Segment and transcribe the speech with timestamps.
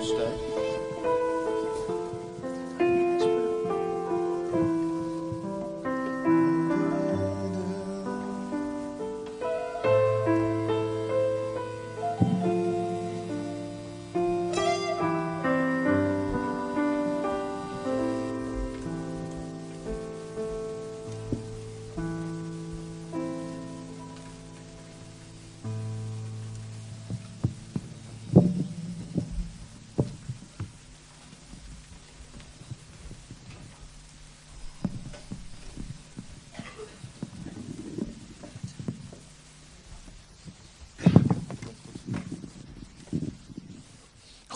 [0.00, 0.51] jouw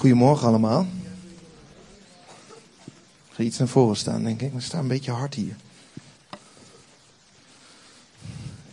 [0.07, 0.87] Goedemorgen allemaal.
[3.29, 4.53] Ik ga iets naar voren staan, denk ik.
[4.53, 5.57] We staan een beetje hard hier.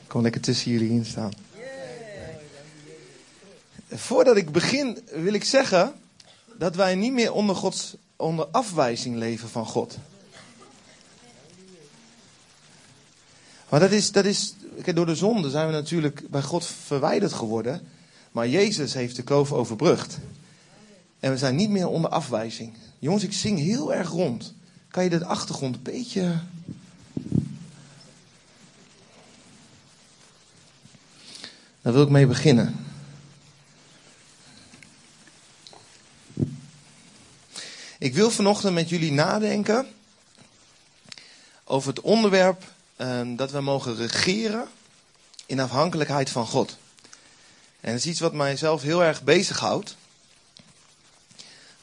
[0.01, 1.31] Ik kan lekker tussen jullie in staan.
[3.89, 5.93] Voordat ik begin wil ik zeggen
[6.57, 9.97] dat wij niet meer onder, Gods, onder afwijzing leven van God.
[13.69, 14.55] Maar dat is, dat is,
[14.93, 17.87] door de zonde zijn we natuurlijk bij God verwijderd geworden.
[18.31, 20.17] Maar Jezus heeft de kloof overbrugd.
[21.23, 22.73] En we zijn niet meer onder afwijzing.
[22.99, 24.53] Jongens, ik zing heel erg rond.
[24.87, 26.39] Kan je de achtergrond een beetje.
[31.81, 32.85] Daar wil ik mee beginnen.
[37.99, 39.87] Ik wil vanochtend met jullie nadenken
[41.63, 42.63] over het onderwerp
[42.97, 44.67] uh, dat we mogen regeren
[45.45, 46.77] in afhankelijkheid van God.
[47.81, 49.95] En dat is iets wat mijzelf heel erg bezighoudt.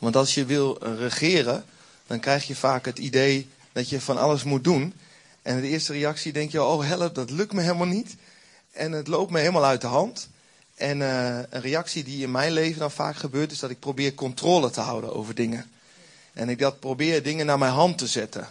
[0.01, 1.65] Want als je wil regeren,
[2.07, 4.95] dan krijg je vaak het idee dat je van alles moet doen.
[5.43, 8.17] En de eerste reactie denk je, oh help, dat lukt me helemaal niet.
[8.73, 10.29] En het loopt me helemaal uit de hand.
[10.75, 14.15] En uh, een reactie die in mijn leven dan vaak gebeurt, is dat ik probeer
[14.15, 15.71] controle te houden over dingen.
[16.33, 18.49] En ik dat probeer dingen naar mijn hand te zetten.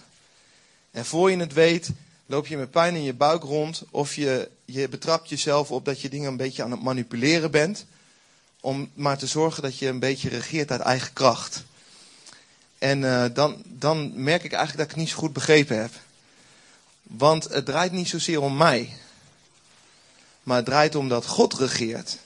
[0.92, 1.90] En voor je het weet,
[2.26, 3.84] loop je met pijn in je buik rond.
[3.90, 7.86] Of je, je betrapt jezelf op dat je dingen een beetje aan het manipuleren bent
[8.60, 11.64] om maar te zorgen dat je een beetje regeert uit eigen kracht.
[12.78, 15.92] En uh, dan, dan merk ik eigenlijk dat ik het niet zo goed begrepen heb.
[17.04, 18.98] Want het draait niet zozeer om mij.
[20.44, 22.18] Maar het draait om dat God regeert.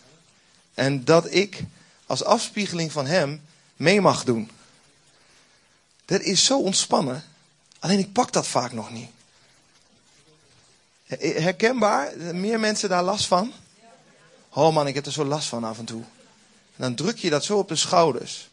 [0.74, 1.64] En dat ik
[2.06, 3.42] als afspiegeling van Hem
[3.76, 4.52] mee mag doen.
[6.06, 7.24] Dat is zo ontspannen.
[7.80, 9.10] Alleen ik pak dat vaak nog niet.
[11.20, 12.18] Herkenbaar?
[12.18, 13.54] Meer mensen daar last van?
[14.50, 16.04] Oh man, ik heb er zo last van af en toe.
[16.76, 18.50] Dan druk je dat zo op de schouders.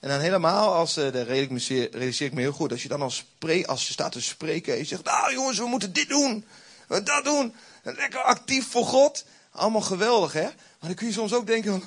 [0.00, 3.16] En dan helemaal als, uh, dat realiseer ik me heel goed, als je dan als,
[3.16, 6.44] spre als je staat te spreken en je zegt, nou jongens, we moeten dit doen,
[6.86, 7.54] we dat doen.
[7.82, 9.24] Lekker actief voor God.
[9.50, 10.42] Allemaal geweldig, hè?
[10.42, 11.82] Maar dan kun je soms ook denken,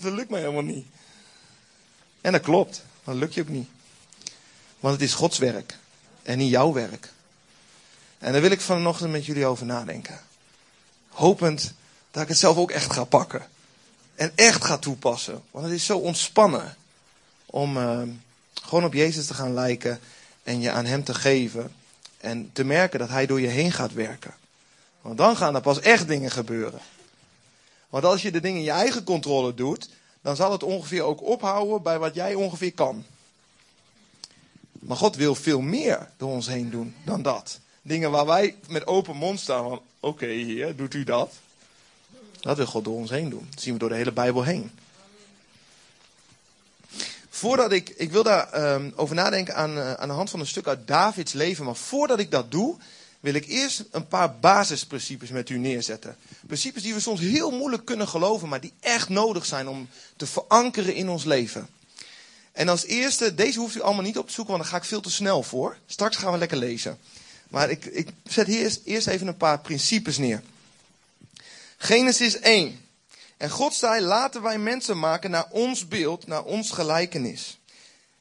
[0.00, 0.86] dat lukt mij helemaal niet.
[2.20, 3.68] En dat klopt, dat lukt je ook niet.
[4.80, 5.76] Want het is Gods werk
[6.22, 7.12] en niet jouw werk.
[8.18, 10.20] En daar wil ik vanochtend met jullie over nadenken.
[11.08, 11.74] Hopend
[12.10, 13.48] dat ik het zelf ook echt ga pakken.
[14.18, 15.42] En echt gaat toepassen.
[15.50, 16.76] Want het is zo ontspannen
[17.46, 18.02] om uh,
[18.62, 20.00] gewoon op Jezus te gaan lijken
[20.42, 21.72] en je aan Hem te geven.
[22.16, 24.34] En te merken dat Hij door je heen gaat werken.
[25.00, 26.80] Want dan gaan er pas echt dingen gebeuren.
[27.88, 29.88] Want als je de dingen in je eigen controle doet,
[30.20, 33.04] dan zal het ongeveer ook ophouden bij wat jij ongeveer kan.
[34.72, 37.60] Maar God wil veel meer door ons heen doen dan dat.
[37.82, 41.34] Dingen waar wij met open mond staan van, oké heer, doet u dat?
[42.40, 43.46] Dat wil God door ons heen doen.
[43.50, 44.70] Dat zien we door de hele Bijbel heen.
[47.28, 50.46] Voordat ik, ik wil daar um, over nadenken aan, uh, aan de hand van een
[50.46, 51.64] stuk uit Davids leven.
[51.64, 52.76] Maar voordat ik dat doe,
[53.20, 56.16] wil ik eerst een paar basisprincipes met u neerzetten.
[56.46, 60.26] Principes die we soms heel moeilijk kunnen geloven, maar die echt nodig zijn om te
[60.26, 61.68] verankeren in ons leven.
[62.52, 64.88] En als eerste, deze hoeft u allemaal niet op te zoeken, want daar ga ik
[64.88, 65.76] veel te snel voor.
[65.86, 66.98] Straks gaan we lekker lezen.
[67.48, 70.42] Maar ik, ik zet hier eerst, eerst even een paar principes neer.
[71.80, 72.80] Genesis 1.
[73.36, 77.60] En God zei, laten wij mensen maken naar ons beeld, naar ons gelijkenis.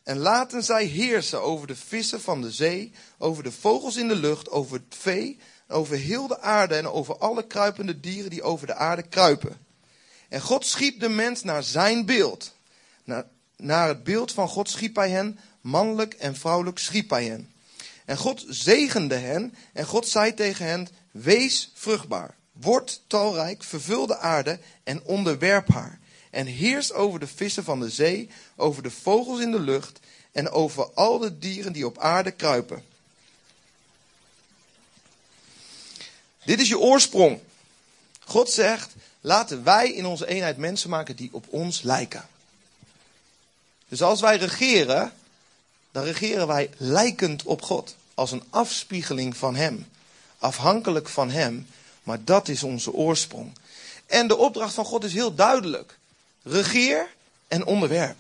[0.04, 4.16] En laten zij heersen over de vissen van de zee, over de vogels in de
[4.16, 8.68] lucht, over het vee, over heel de aarde en over alle kruipende dieren die over
[8.68, 9.58] de aarde kruipen.
[10.30, 12.54] En God schiep de mens naar zijn beeld.
[13.04, 17.52] Naar, naar het beeld van God schiep hij hen, mannelijk en vrouwelijk schiep hij hen.
[18.06, 22.37] En God zegende hen en God zei tegen hen, wees vruchtbaar.
[22.62, 26.00] Word talrijk, vervul de aarde en onderwerp haar.
[26.30, 30.00] En heers over de vissen van de zee, over de vogels in de lucht
[30.32, 32.84] en over al de dieren die op aarde kruipen.
[36.44, 37.40] Dit is je oorsprong.
[38.20, 42.28] God zegt, laten wij in onze eenheid mensen maken die op ons lijken.
[43.88, 45.14] Dus als wij regeren,
[45.92, 47.96] dan regeren wij lijkend op God.
[48.14, 49.88] Als een afspiegeling van Hem.
[50.38, 51.68] Afhankelijk van Hem.
[52.08, 53.52] Maar dat is onze oorsprong.
[54.06, 55.98] En de opdracht van God is heel duidelijk.
[56.44, 57.08] Regeer
[57.48, 58.18] en onderwerp.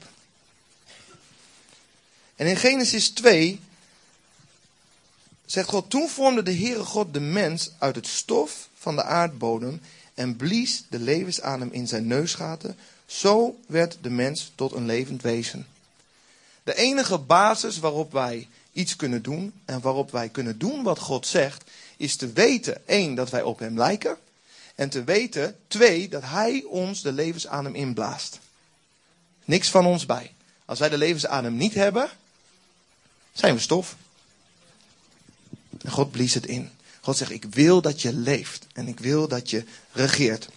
[2.35, 3.59] En in Genesis 2
[5.45, 9.81] zegt God, toen vormde de Heere God de mens uit het stof van de aardbodem
[10.13, 12.77] en blies de levensadem in zijn neusgaten.
[13.05, 15.67] Zo werd de mens tot een levend wezen.
[16.63, 21.27] De enige basis waarop wij iets kunnen doen en waarop wij kunnen doen wat God
[21.27, 21.63] zegt,
[21.97, 24.17] is te weten, één, dat wij op Hem lijken.
[24.75, 28.39] En te weten, twee, dat Hij ons de levensadem inblaast.
[29.45, 30.33] Niks van ons bij.
[30.65, 32.09] Als wij de levensadem niet hebben,
[33.33, 33.95] zijn we stof.
[35.81, 36.69] En God blies het in.
[37.01, 40.49] God zegt, ik wil dat je leeft en ik wil dat je regeert.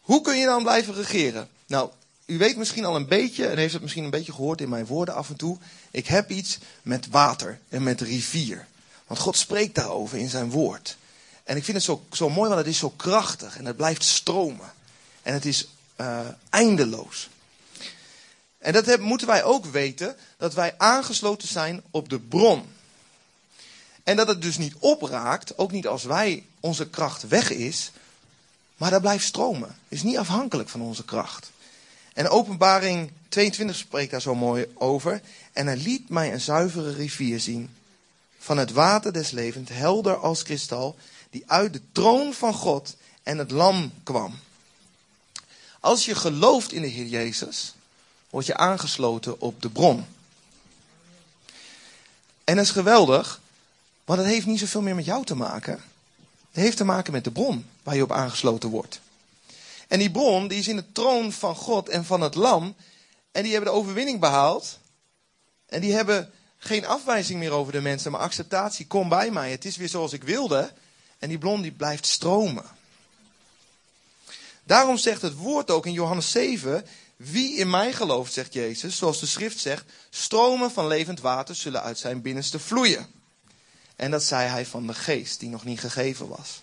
[0.00, 1.48] Hoe kun je dan blijven regeren?
[1.66, 1.90] Nou,
[2.26, 4.86] u weet misschien al een beetje, en heeft het misschien een beetje gehoord in mijn
[4.86, 5.58] woorden af en toe.
[5.90, 8.66] Ik heb iets met water en met rivier.
[9.06, 10.96] Want God spreekt daarover in zijn woord.
[11.44, 14.04] En ik vind het zo, zo mooi, want het is zo krachtig en het blijft
[14.04, 14.72] stromen.
[15.22, 16.20] En het is uh,
[16.50, 17.28] eindeloos.
[18.58, 22.72] En dat moeten wij ook weten, dat wij aangesloten zijn op de bron.
[24.02, 27.90] En dat het dus niet opraakt, ook niet als wij onze kracht weg is,
[28.76, 29.76] maar dat blijft stromen.
[29.88, 31.50] Is niet afhankelijk van onze kracht.
[32.14, 35.20] En openbaring 22 spreekt daar zo mooi over.
[35.52, 37.70] En hij liet mij een zuivere rivier zien.
[38.46, 40.96] Van het water des levens, helder als kristal,
[41.30, 44.38] die uit de troon van God en het lam kwam.
[45.80, 47.74] Als je gelooft in de Heer Jezus,
[48.30, 50.06] word je aangesloten op de bron.
[52.44, 53.40] En dat is geweldig,
[54.04, 55.82] want het heeft niet zoveel meer met jou te maken.
[56.50, 59.00] Het heeft te maken met de bron waar je op aangesloten wordt.
[59.88, 62.74] En die bron die is in de troon van God en van het lam.
[63.32, 64.78] En die hebben de overwinning behaald.
[65.66, 66.32] En die hebben
[66.66, 68.86] geen afwijzing meer over de mensen, maar acceptatie.
[68.86, 70.72] Kom bij mij, het is weer zoals ik wilde.
[71.18, 72.64] En die bron die blijft stromen.
[74.64, 76.86] Daarom zegt het woord ook in Johannes 7,
[77.16, 81.82] wie in mij gelooft, zegt Jezus, zoals de schrift zegt, stromen van levend water zullen
[81.82, 83.06] uit zijn binnenste vloeien.
[83.96, 86.60] En dat zei hij van de geest die nog niet gegeven was.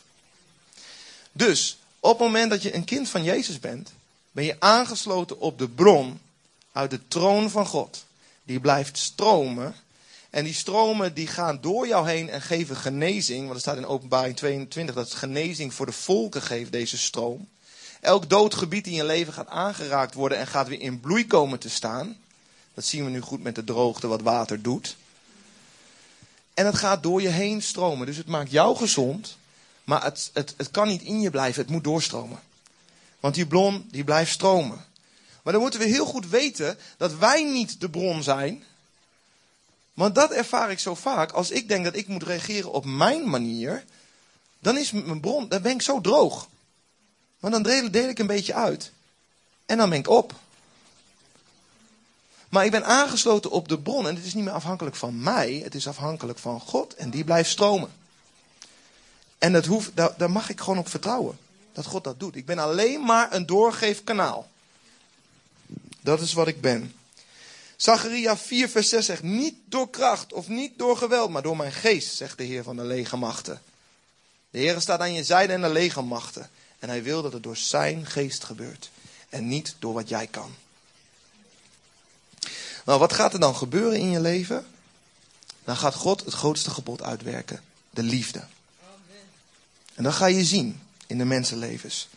[1.32, 3.92] Dus op het moment dat je een kind van Jezus bent,
[4.32, 6.20] ben je aangesloten op de bron
[6.72, 8.06] uit de troon van God.
[8.44, 9.76] Die blijft stromen.
[10.34, 13.42] En die stromen die gaan door jou heen en geven genezing.
[13.42, 17.48] Want er staat in openbaring 22 dat genezing voor de volken geeft, deze stroom.
[18.02, 21.70] Elk doodgebied in je leven gaat aangeraakt worden en gaat weer in bloei komen te
[21.70, 22.18] staan.
[22.74, 24.96] Dat zien we nu goed met de droogte, wat water doet.
[26.54, 28.06] En het gaat door je heen stromen.
[28.06, 29.38] Dus het maakt jou gezond.
[29.84, 31.62] Maar het, het, het kan niet in je blijven.
[31.62, 32.40] Het moet doorstromen.
[33.20, 34.86] Want die bron die blijft stromen.
[35.44, 38.64] Maar dan moeten we heel goed weten dat wij niet de bron zijn.
[39.94, 41.32] Want dat ervaar ik zo vaak.
[41.32, 43.84] Als ik denk dat ik moet reageren op mijn manier.
[44.60, 46.48] Dan is mijn bron, dan ben ik zo droog.
[47.40, 48.92] Maar dan deel, ik een beetje uit.
[49.66, 50.34] En dan ben ik op.
[52.50, 55.62] Maar ik ben aangesloten op de bron en het is niet meer afhankelijk van mij,
[55.64, 57.92] het is afhankelijk van God en die blijft stromen.
[59.38, 61.38] En dat daar, daar mag ik gewoon op vertrouwen,
[61.72, 62.36] dat God dat doet.
[62.36, 64.50] Ik ben alleen maar een doorgeefkanaal.
[66.02, 66.94] Dat is wat ik ben.
[67.84, 71.72] Zacharia 4 vers 6 zegt, niet door kracht of niet door geweld, maar door mijn
[71.72, 73.62] geest, zegt de Heer van de legermachten.
[74.50, 76.50] De Heer staat aan je zijde en de legermachten.
[76.80, 78.90] En hij wil dat het door zijn geest gebeurt.
[79.30, 80.56] En niet door wat jij kan.
[82.86, 84.66] Nou, wat gaat er dan gebeuren in je leven?
[85.64, 88.44] Dan gaat God het grootste gebod uitwerken: de liefde.
[89.94, 92.08] En dat ga je zien in de mensenlevens.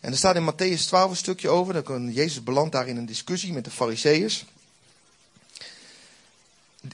[0.00, 1.74] En er staat in Matthäus 12 een stukje over.
[1.74, 4.44] Dat Jezus belandt daar in een discussie met de Fariseeërs.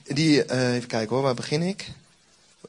[0.02, 1.90] Die, uh, even kijken hoor, waar begin ik?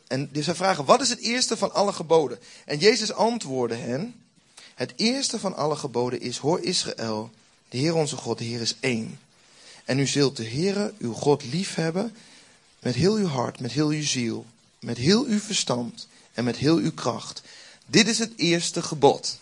[0.07, 2.39] En dus zij vragen, wat is het eerste van alle geboden?
[2.65, 4.15] En Jezus antwoordde hen,
[4.75, 7.31] het eerste van alle geboden is, hoor Israël,
[7.69, 9.19] de Heer onze God, de Heer is één.
[9.85, 12.15] En u zult de Heere, uw God, lief hebben
[12.79, 14.45] met heel uw hart, met heel uw ziel,
[14.79, 17.41] met heel uw verstand en met heel uw kracht.
[17.85, 19.37] Dit is het eerste gebod.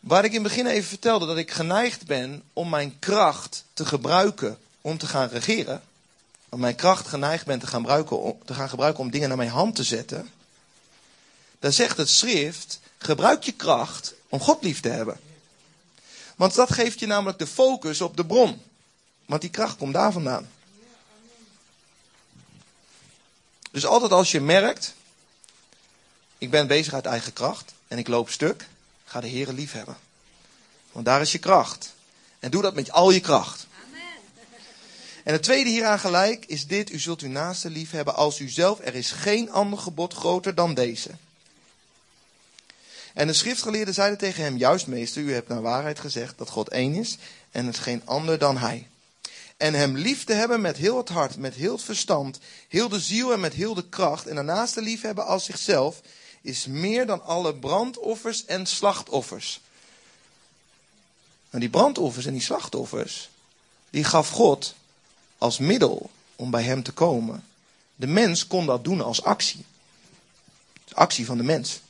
[0.00, 3.84] Waar ik in het begin even vertelde dat ik geneigd ben om mijn kracht te
[3.84, 5.82] gebruiken om te gaan regeren.
[6.56, 9.50] Om mijn kracht geneigd ben te gaan, gebruiken, te gaan gebruiken om dingen naar mijn
[9.50, 10.30] hand te zetten.
[11.58, 15.20] Dan zegt het schrift, gebruik je kracht om God lief te hebben.
[16.36, 18.62] Want dat geeft je namelijk de focus op de bron.
[19.26, 20.48] Want die kracht komt daar vandaan.
[23.70, 24.94] Dus altijd als je merkt,
[26.38, 28.68] ik ben bezig uit eigen kracht en ik loop stuk,
[29.04, 29.96] ga de Heer lief hebben.
[30.92, 31.94] Want daar is je kracht.
[32.38, 33.66] En doe dat met al je kracht.
[35.26, 38.80] En het tweede hieraan gelijk is dit: U zult uw naaste lief hebben als uzelf.
[38.80, 41.10] Er is geen ander gebod groter dan deze.
[43.14, 46.68] En de schriftgeleerden zeiden tegen hem: Juist, meester, u hebt naar waarheid gezegd dat God
[46.68, 47.16] één is
[47.50, 48.88] en het geen ander dan hij.
[49.56, 53.00] En hem lief te hebben met heel het hart, met heel het verstand, heel de
[53.00, 54.26] ziel en met heel de kracht.
[54.26, 56.00] En daarnaast te lief hebben als zichzelf,
[56.42, 59.60] is meer dan alle brandoffers en slachtoffers.
[61.50, 63.30] En die brandoffers en die slachtoffers,
[63.90, 64.74] die gaf God
[65.38, 67.44] als middel om bij hem te komen.
[67.94, 69.64] De mens kon dat doen als actie.
[70.92, 71.80] actie van de mens.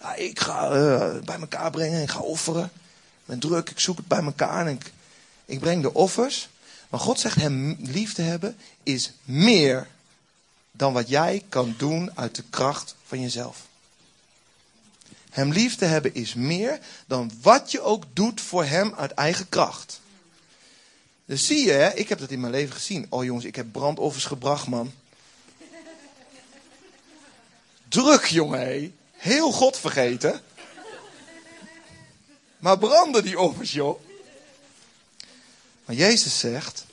[0.00, 2.64] Ja, ik ga uh, bij elkaar brengen, ik ga offeren.
[2.64, 4.92] Ik ben druk, ik zoek het bij elkaar en ik,
[5.44, 6.48] ik breng de offers.
[6.88, 9.86] Maar God zegt hem lief te hebben is meer
[10.72, 13.66] dan wat jij kan doen uit de kracht van jezelf.
[15.30, 19.48] Hem lief te hebben is meer dan wat je ook doet voor hem uit eigen
[19.48, 20.00] kracht.
[21.24, 23.06] Dus zie je, hè, ik heb dat in mijn leven gezien.
[23.08, 24.92] Oh jongens, ik heb brandoffers gebracht, man.
[27.88, 28.96] Druk, jongen.
[29.12, 30.40] Heel God vergeten.
[32.58, 34.00] Maar branden die offers, joh.
[35.84, 36.84] Maar Jezus zegt,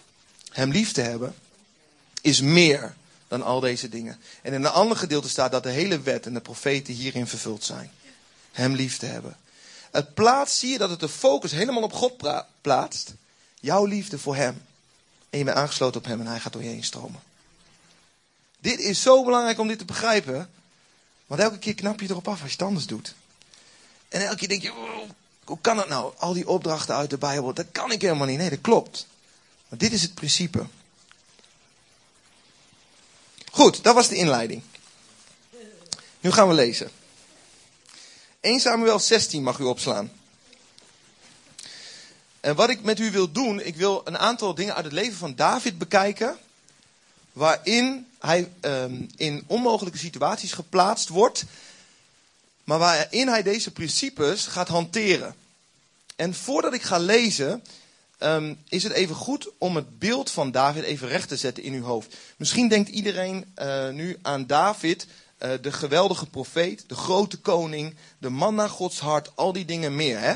[0.52, 1.36] hem lief te hebben
[2.22, 2.96] is meer
[3.28, 4.20] dan al deze dingen.
[4.42, 7.64] En in een ander gedeelte staat dat de hele wet en de profeten hierin vervuld
[7.64, 7.92] zijn.
[8.52, 9.38] Hem lief te hebben.
[9.92, 13.14] Het plaatst, zie je dat het de focus helemaal op God plaatst.
[13.62, 14.66] Jouw liefde voor hem.
[15.30, 17.22] En je bent aangesloten op hem en hij gaat door je heen stromen.
[18.60, 20.50] Dit is zo belangrijk om dit te begrijpen.
[21.28, 23.14] Want elke keer knap je erop af als je het anders doet.
[24.10, 24.74] En elke keer denk je,
[25.44, 26.14] hoe kan dat nou?
[26.18, 28.38] Al die opdrachten uit de Bijbel, dat kan ik helemaal niet.
[28.38, 29.08] Nee, dat klopt.
[29.68, 30.66] Maar dit is het principe.
[33.52, 34.62] Goed, dat was de inleiding.
[36.20, 36.92] Nu gaan we lezen.
[38.40, 40.12] 1 Samuel 16 mag u opslaan.
[42.42, 45.18] En wat ik met u wil doen, ik wil een aantal dingen uit het leven
[45.18, 46.38] van David bekijken.
[47.34, 51.44] Waarin hij um, in onmogelijke situaties geplaatst wordt.
[52.64, 55.36] Maar waarin hij deze principes gaat hanteren.
[56.16, 57.64] En voordat ik ga lezen,
[58.20, 61.74] um, is het even goed om het beeld van David even recht te zetten in
[61.74, 62.16] uw hoofd.
[62.38, 65.08] Misschien denkt iedereen uh, nu aan David,
[65.40, 69.96] uh, de geweldige profeet, de grote koning, de man naar Gods hart, al die dingen
[69.96, 70.20] meer.
[70.20, 70.34] Hè?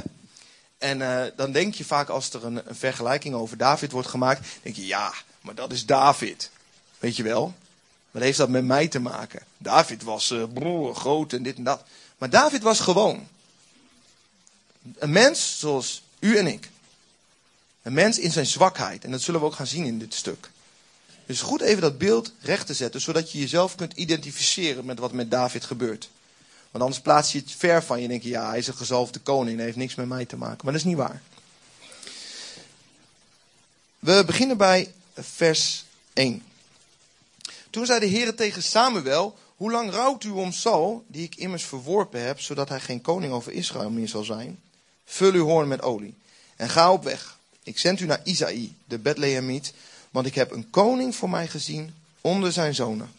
[0.78, 4.48] En uh, dan denk je vaak als er een, een, vergelijking over David wordt gemaakt,
[4.62, 6.52] denk je ja, maar dat is David.
[7.00, 7.54] Weet je wel?
[8.12, 9.44] Wat heeft dat met mij te maken?
[9.58, 11.84] David was uh, broer, groot en dit en dat.
[12.18, 13.28] Maar David was gewoon.
[14.98, 16.70] Een mens zoals u en ik.
[17.82, 19.04] Een mens in zijn zwakheid.
[19.04, 20.50] En dat zullen we ook gaan zien in dit stuk.
[21.26, 25.12] Dus goed even dat beeld recht te zetten, zodat je jezelf kunt identificeren met wat
[25.12, 26.10] met David gebeurt.
[26.76, 28.74] Want anders plaats je het ver van je en denk je, ja, hij is een
[28.74, 30.60] gezalfde koning, dat heeft niks met mij te maken.
[30.64, 31.22] Maar dat is niet waar.
[34.00, 36.44] We beginnen bij vers 1.
[37.70, 41.64] Toen zei de Heer tegen Samuel, hoe lang rouwt u om Saul, die ik immers
[41.64, 44.60] verworpen heb, zodat hij geen koning over Israël meer zal zijn?
[45.06, 46.16] Vul uw hoorn met olie
[46.56, 47.38] en ga op weg.
[47.64, 49.74] Ik zend u naar Isaï, de Bethlehemiet,
[50.12, 53.12] want ik heb een koning voor mij gezien onder zijn zonen.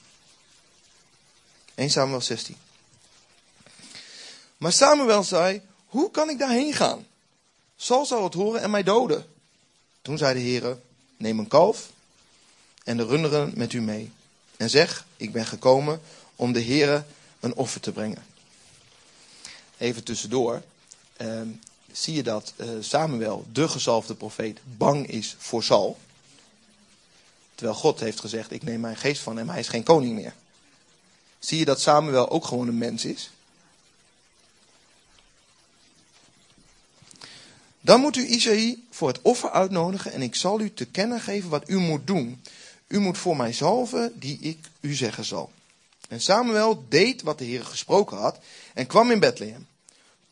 [1.74, 2.56] 1 Samuel 16.
[4.56, 7.06] Maar Samuel zei, hoe kan ik daarheen gaan?
[7.76, 9.26] Saul zal het horen en mij doden.
[10.02, 10.78] Toen zei de Heer,
[11.16, 11.90] neem een kalf
[12.84, 14.12] en de runderen met u mee.
[14.56, 16.00] En zeg, ik ben gekomen
[16.36, 17.04] om de Heer
[17.40, 18.24] een offer te brengen.
[19.78, 20.62] Even tussendoor.
[21.20, 21.40] Uh,
[21.92, 25.98] zie je dat uh, Samuel, de gezalfde profeet, bang is voor Saul.
[27.54, 30.34] Terwijl God heeft gezegd, ik neem mijn geest van hem, hij is geen koning meer.
[31.38, 33.30] Zie je dat Samuel ook gewoon een mens is?
[37.86, 41.50] Dan moet u Isaïe voor het offer uitnodigen en ik zal u te kennen geven
[41.50, 42.42] wat u moet doen.
[42.86, 45.52] U moet voor mij zalven die ik u zeggen zal.
[46.08, 48.38] En Samuel deed wat de Heer gesproken had
[48.74, 49.66] en kwam in Bethlehem.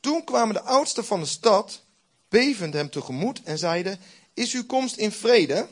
[0.01, 1.81] Toen kwamen de oudsten van de stad
[2.29, 3.99] bevend hem tegemoet en zeiden,
[4.35, 5.69] is uw komst in vrede?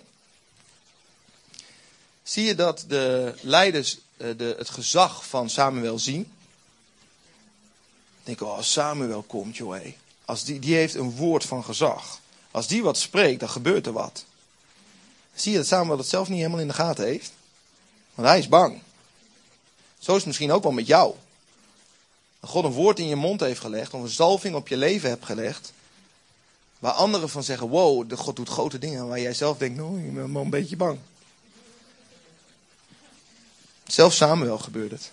[2.23, 6.33] Zie je dat de leiders eh, de, het gezag van Samuel zien?
[8.23, 9.93] Denk, oh, Samuel komt, joh.
[10.25, 12.21] Als die, die heeft een woord van gezag.
[12.51, 14.25] Als die wat spreekt, dan gebeurt er wat.
[15.35, 17.33] Zie je dat Samuel dat zelf niet helemaal in de gaten heeft?
[18.15, 18.83] Want hij is bang.
[19.99, 21.15] Zo is het misschien ook wel met jou.
[22.41, 25.09] Dat God een woord in je mond heeft gelegd, of een zalving op je leven
[25.09, 25.73] hebt gelegd.
[26.79, 29.09] Waar anderen van zeggen, wow, de God doet grote dingen.
[29.09, 30.99] Waar jij zelf denkt, nou, ik ben een beetje bang.
[33.87, 35.11] Zelfs Samuel gebeurt het.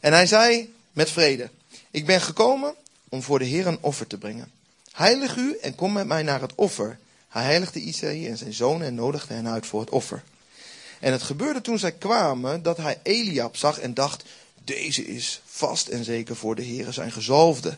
[0.00, 1.50] En hij zei met vrede,
[1.90, 2.74] ik ben gekomen
[3.08, 4.50] om voor de Heer een offer te brengen.
[4.92, 6.98] Heilig u en kom met mij naar het offer.
[7.28, 10.22] Hij heiligde Isaïe en zijn zonen en nodigde hen uit voor het offer.
[11.00, 14.24] En het gebeurde toen zij kwamen dat hij Eliab zag en dacht,
[14.64, 17.76] deze is vast en zeker voor de Heer zijn gezalfde.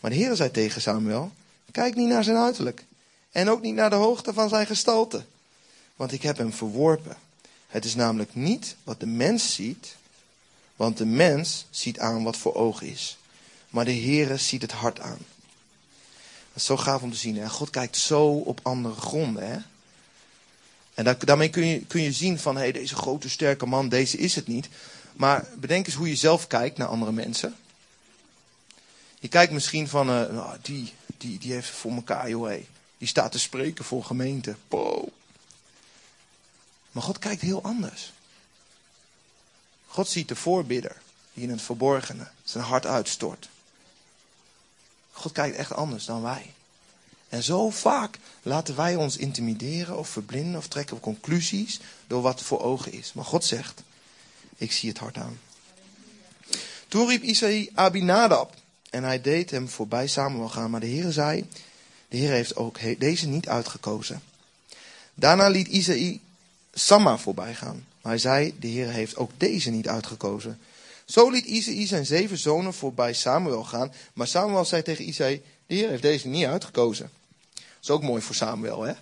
[0.00, 1.32] Maar de Heer zei tegen Samuel,
[1.72, 2.84] kijk niet naar zijn uiterlijk
[3.30, 5.24] en ook niet naar de hoogte van zijn gestalte,
[5.96, 7.16] want ik heb hem verworpen.
[7.66, 9.96] Het is namelijk niet wat de mens ziet,
[10.76, 13.16] want de mens ziet aan wat voor ogen is.
[13.70, 15.18] Maar de Heere ziet het hart aan.
[16.48, 17.36] Dat is zo gaaf om te zien.
[17.36, 17.48] Hè?
[17.48, 19.50] God kijkt zo op andere gronden.
[19.50, 19.58] Hè?
[20.94, 24.34] En daarmee kun je, kun je zien van, hey, deze grote sterke man, deze is
[24.34, 24.68] het niet.
[25.12, 27.56] Maar bedenk eens hoe je zelf kijkt naar andere mensen.
[29.18, 32.52] Je kijkt misschien van, uh, nou, die, die, die heeft voor elkaar, joh.
[32.98, 34.56] Die staat te spreken voor gemeente.
[34.68, 35.08] Po.
[36.92, 38.12] Maar God kijkt heel anders.
[39.96, 40.96] God ziet de voorbidder
[41.34, 43.48] die in het verborgene zijn hart uitstort.
[45.12, 46.52] God kijkt echt anders dan wij.
[47.28, 52.60] En zo vaak laten wij ons intimideren of verblinden of trekken conclusies door wat voor
[52.60, 53.12] ogen is.
[53.12, 53.82] Maar God zegt,
[54.56, 55.40] ik zie het hart aan.
[56.88, 58.54] Toen riep Isaïe Abinadab
[58.90, 60.70] en hij deed hem voorbij Samuel gaan.
[60.70, 61.48] Maar de Heer zei,
[62.08, 64.22] de Heer heeft ook deze niet uitgekozen.
[65.14, 66.20] Daarna liet Isaïe
[66.72, 67.86] Samma voorbij gaan.
[68.06, 70.58] Maar hij zei, de Heer heeft ook deze niet uitgekozen.
[71.04, 73.92] Zo liet Isaïe zijn zeven zonen voorbij Samuel gaan.
[74.12, 77.10] Maar Samuel zei tegen Isaïe, de Heer heeft deze niet uitgekozen.
[77.54, 78.92] Dat is ook mooi voor Samuel, hè?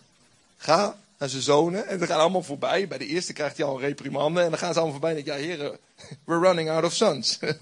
[0.56, 2.88] Ga naar zijn zonen en ze gaan allemaal voorbij.
[2.88, 5.24] Bij de eerste krijgt hij al een reprimande en dan gaan ze allemaal voorbij en
[5.24, 5.78] ja heren,
[6.24, 7.38] we're running out of sons.
[7.38, 7.56] Kun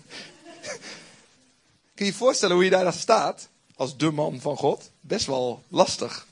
[1.95, 4.91] je je voorstellen hoe je daar dan staat, als de man van God?
[5.01, 6.27] Best wel lastig.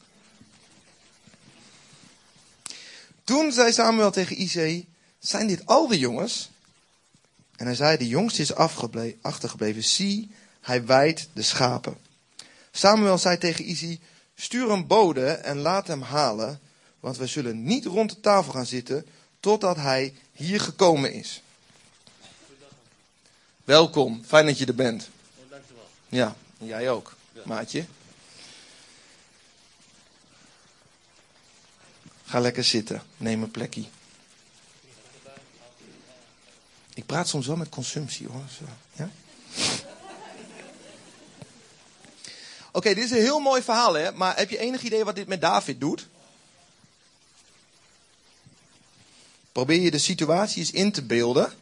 [3.24, 4.88] Toen zei Samuel tegen Isaïe,
[5.20, 6.50] zijn dit al de jongens?
[7.56, 8.54] En hij zei, de jongste is
[9.20, 9.84] achtergebleven.
[9.84, 11.96] Zie, hij wijdt de schapen.
[12.70, 14.00] Samuel zei tegen Isi,
[14.34, 16.60] stuur een bode en laat hem halen,
[17.00, 19.06] want we zullen niet rond de tafel gaan zitten
[19.40, 21.42] totdat hij hier gekomen is.
[23.64, 25.08] Welkom, fijn dat je er bent.
[25.48, 25.88] dankjewel.
[26.08, 27.84] Ja, jij ook, maatje.
[32.24, 33.84] Ga lekker zitten, neem een plekje.
[36.94, 38.44] Ik praat soms wel met consumptie hoor.
[38.92, 39.10] Ja?
[42.72, 45.26] Oké, dit is een heel mooi verhaal hè, maar heb je enig idee wat dit
[45.26, 46.08] met David doet?
[49.52, 51.52] Probeer je de situatie eens in te beelden.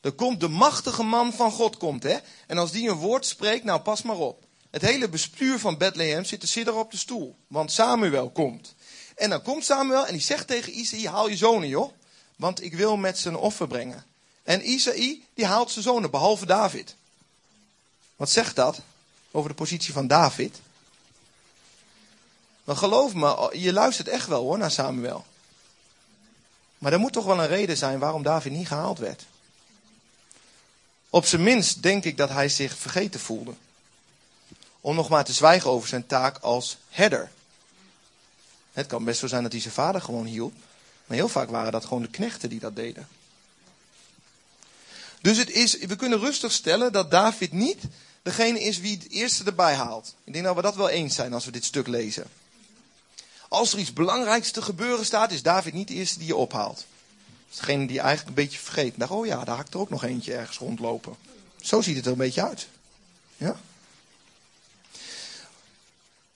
[0.00, 2.16] Er komt de machtige man van God, komt hè.
[2.46, 4.44] En als die een woord spreekt, nou pas maar op.
[4.70, 7.36] Het hele bestuur van Bethlehem zit te zitten op de stoel.
[7.46, 8.74] Want Samuel komt.
[9.14, 11.92] En dan komt Samuel en die zegt tegen Isaïe, haal je zonen joh.
[12.36, 14.04] Want ik wil met zijn offer brengen.
[14.46, 16.94] En Isaïe, die haalt zijn zonen, behalve David.
[18.16, 18.80] Wat zegt dat
[19.30, 20.60] over de positie van David?
[22.64, 25.26] Maar geloof me, je luistert echt wel hoor naar Samuel.
[26.78, 29.24] Maar er moet toch wel een reden zijn waarom David niet gehaald werd.
[31.10, 33.54] Op zijn minst denk ik dat hij zich vergeten voelde.
[34.80, 37.30] Om nog maar te zwijgen over zijn taak als herder.
[38.72, 40.54] Het kan best zo zijn dat hij zijn vader gewoon hielp.
[41.06, 43.08] Maar heel vaak waren dat gewoon de knechten die dat deden.
[45.20, 47.78] Dus het is, we kunnen rustig stellen dat David niet
[48.22, 50.14] degene is wie het eerste erbij haalt.
[50.24, 52.26] Ik denk dat we dat wel eens zijn als we dit stuk lezen.
[53.48, 56.76] Als er iets belangrijks te gebeuren staat, is David niet de eerste die je ophaalt.
[56.76, 56.84] Dat
[57.50, 58.94] is degene die eigenlijk een beetje vergeet.
[58.96, 61.16] Dacht, oh ja, daar haakt er ook nog eentje ergens rondlopen.
[61.60, 62.68] Zo ziet het er een beetje uit.
[63.36, 63.56] Ja?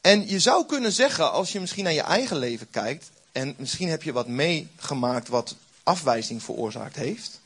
[0.00, 3.88] En je zou kunnen zeggen, als je misschien naar je eigen leven kijkt, en misschien
[3.88, 7.39] heb je wat meegemaakt wat afwijzing veroorzaakt heeft,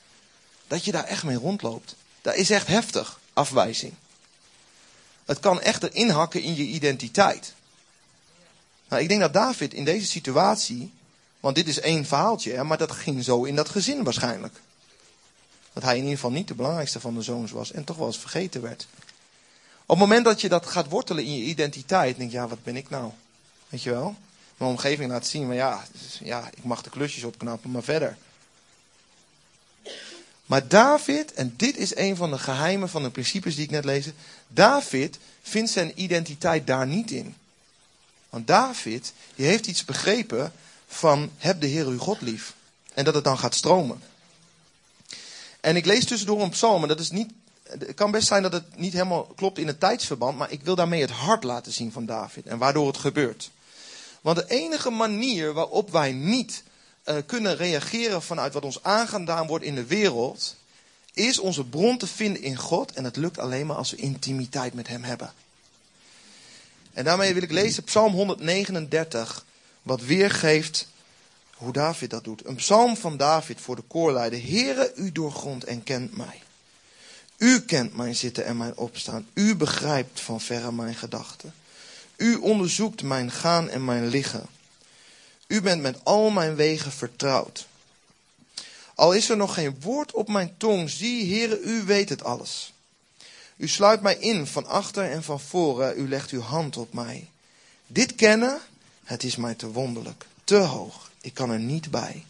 [0.66, 1.94] dat je daar echt mee rondloopt.
[2.22, 3.94] Dat is echt heftig, afwijzing.
[5.24, 7.54] Het kan echter inhakken in je identiteit.
[8.88, 10.92] Nou, ik denk dat David in deze situatie,
[11.40, 14.60] want dit is één verhaaltje, hè, maar dat ging zo in dat gezin waarschijnlijk.
[15.72, 18.06] Dat hij in ieder geval niet de belangrijkste van de zoons was en toch wel
[18.06, 18.86] eens vergeten werd.
[19.86, 22.62] Op het moment dat je dat gaat wortelen in je identiteit, denk je, ja, wat
[22.62, 23.10] ben ik nou?
[23.68, 24.16] Weet je wel?
[24.56, 25.84] Mijn omgeving laat zien, maar ja,
[26.20, 28.16] ja, ik mag de klusjes opknappen, maar verder.
[30.54, 33.84] Maar David, en dit is een van de geheimen van de principes die ik net
[33.84, 34.06] lees.
[34.48, 37.34] David vindt zijn identiteit daar niet in.
[38.30, 40.52] Want David, die heeft iets begrepen
[40.86, 42.54] van heb de Heer uw God lief.
[42.92, 44.02] En dat het dan gaat stromen.
[45.60, 48.76] En ik lees tussendoor een psalm, dat is niet, het kan best zijn dat het
[48.76, 52.06] niet helemaal klopt in het tijdsverband, maar ik wil daarmee het hart laten zien van
[52.06, 53.50] David en waardoor het gebeurt.
[54.20, 56.62] Want de enige manier waarop wij niet
[57.04, 60.56] uh, kunnen reageren vanuit wat ons aangedaan wordt in de wereld,
[61.12, 62.92] is onze bron te vinden in God.
[62.92, 65.32] En het lukt alleen maar als we intimiteit met Hem hebben.
[66.92, 69.44] En daarmee wil ik lezen Psalm 139,
[69.82, 70.86] wat weergeeft
[71.54, 72.46] hoe David dat doet.
[72.46, 74.42] Een psalm van David voor de koorleider.
[74.42, 76.42] Heere, u doorgrondt en kent mij.
[77.36, 79.26] U kent mijn zitten en mijn opstaan.
[79.34, 81.54] U begrijpt van verre mijn gedachten.
[82.16, 84.46] U onderzoekt mijn gaan en mijn liggen.
[85.46, 87.66] U bent met al mijn wegen vertrouwd.
[88.94, 92.72] Al is er nog geen woord op mijn tong, zie, Heere, u weet het alles.
[93.56, 97.28] U sluit mij in van achter en van voren, u legt uw hand op mij.
[97.86, 98.60] Dit kennen,
[99.04, 102.24] het is mij te wonderlijk, te hoog, ik kan er niet bij.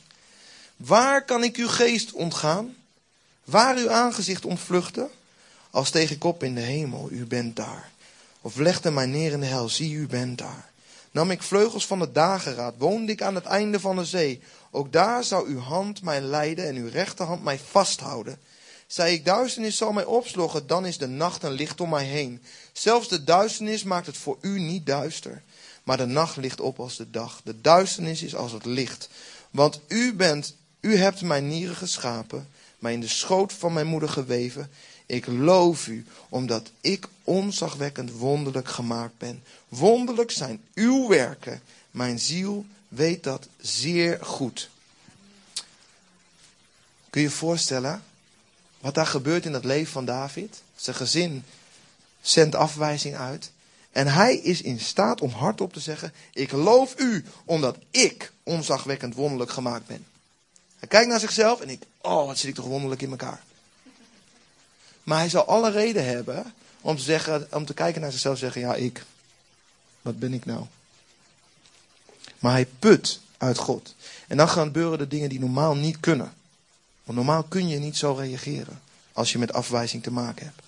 [0.76, 2.76] Waar kan ik uw geest ontgaan?
[3.44, 5.10] Waar uw aangezicht ontvluchten?
[5.70, 7.90] Als steeg ik op in de hemel, u bent daar.
[8.40, 10.72] Of legde mij neer in de hel, zie, u bent daar.
[11.14, 14.42] Nam ik vleugels van de dageraad, woonde ik aan het einde van de zee.
[14.70, 18.38] Ook daar zou uw hand mij leiden en uw rechterhand mij vasthouden.
[18.86, 22.42] Zei ik, duisternis zal mij opsloggen, dan is de nacht een licht om mij heen.
[22.72, 25.42] Zelfs de duisternis maakt het voor u niet duister.
[25.84, 27.40] Maar de nacht ligt op als de dag.
[27.44, 29.08] De duisternis is als het licht.
[29.50, 32.48] Want u bent, u hebt mijn nieren geschapen,
[32.78, 34.70] mij in de schoot van mijn moeder geweven.
[35.06, 39.42] Ik loof u, omdat ik onzagwekkend wonderlijk gemaakt ben.
[39.68, 41.62] Wonderlijk zijn uw werken.
[41.90, 44.70] Mijn ziel weet dat zeer goed.
[47.10, 48.02] Kun je je voorstellen
[48.78, 50.62] wat daar gebeurt in het leven van David?
[50.76, 51.44] Zijn gezin
[52.20, 53.50] zendt afwijzing uit.
[53.92, 59.14] En hij is in staat om hardop te zeggen: Ik loof u, omdat ik onzagwekkend
[59.14, 60.06] wonderlijk gemaakt ben.
[60.78, 63.42] Hij kijkt naar zichzelf en ik, oh, wat zit ik toch wonderlijk in elkaar.
[65.04, 68.40] Maar hij zal alle reden hebben om te, zeggen, om te kijken naar zichzelf en
[68.40, 69.04] zeggen: Ja, ik.
[70.02, 70.64] Wat ben ik nou?
[72.38, 73.94] Maar hij put uit God.
[74.28, 76.32] En dan gaan gebeuren de dingen die normaal niet kunnen.
[77.04, 78.80] Want normaal kun je niet zo reageren
[79.12, 80.62] als je met afwijzing te maken hebt.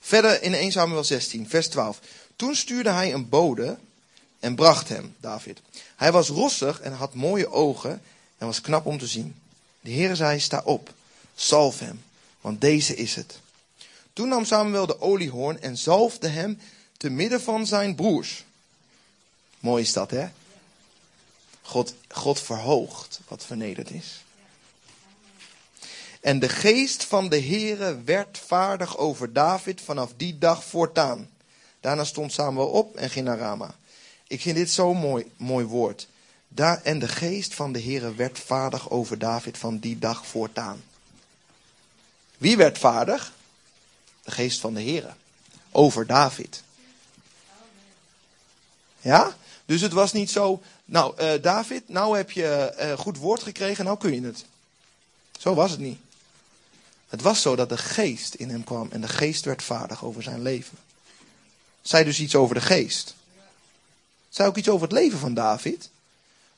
[0.00, 2.00] Verder in 1 Samuel 16, vers 12.
[2.36, 3.78] Toen stuurde hij een bode
[4.40, 5.60] en bracht hem, David.
[5.96, 8.02] Hij was rossig en had mooie ogen
[8.38, 9.34] en was knap om te zien.
[9.80, 10.92] De Heer zei, sta op,
[11.34, 12.02] zalf hem,
[12.48, 13.40] want deze is het.
[14.12, 16.58] Toen nam Samuel de oliehoorn en zalfde hem
[16.96, 18.44] te midden van zijn broers.
[19.60, 20.28] Mooi is dat, hè?
[21.62, 24.24] God, God verhoogt wat vernederd is.
[26.20, 31.30] En de geest van de Heere werd vaardig over David vanaf die dag voortaan.
[31.80, 33.74] Daarna stond Samuel op en ging naar Rama.
[34.26, 36.08] Ik vind dit zo'n mooi, mooi woord.
[36.48, 40.82] Daar, en de geest van de Heere werd vaardig over David van die dag voortaan.
[42.38, 43.32] Wie werd vaardig?
[44.24, 45.12] De geest van de Heere.
[45.70, 46.62] Over David.
[49.00, 49.36] Ja?
[49.64, 53.84] Dus het was niet zo, nou uh, David, nou heb je uh, goed woord gekregen,
[53.84, 54.44] nou kun je het.
[55.38, 55.98] Zo was het niet.
[57.08, 60.22] Het was zo dat de geest in hem kwam en de geest werd vaardig over
[60.22, 60.78] zijn leven.
[61.82, 63.14] Zij dus iets over de geest.
[64.28, 65.90] Zij ook iets over het leven van David.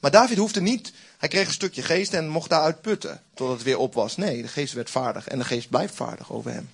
[0.01, 3.63] Maar David hoefde niet, hij kreeg een stukje geest en mocht daaruit putten tot het
[3.63, 4.17] weer op was.
[4.17, 6.71] Nee, de geest werd vaardig en de geest blijft vaardig over hem.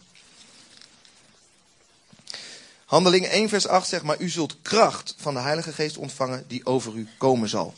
[2.87, 6.67] Handelingen 1 vers 8 zegt maar, u zult kracht van de Heilige Geest ontvangen die
[6.67, 7.75] over u komen zal.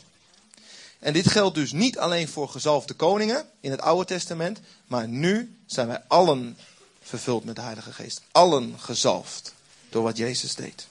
[0.99, 5.57] En dit geldt dus niet alleen voor gezalfde koningen in het Oude Testament, maar nu
[5.65, 6.57] zijn wij allen
[7.01, 8.21] vervuld met de Heilige Geest.
[8.31, 9.53] Allen gezalfd
[9.89, 10.87] door wat Jezus deed.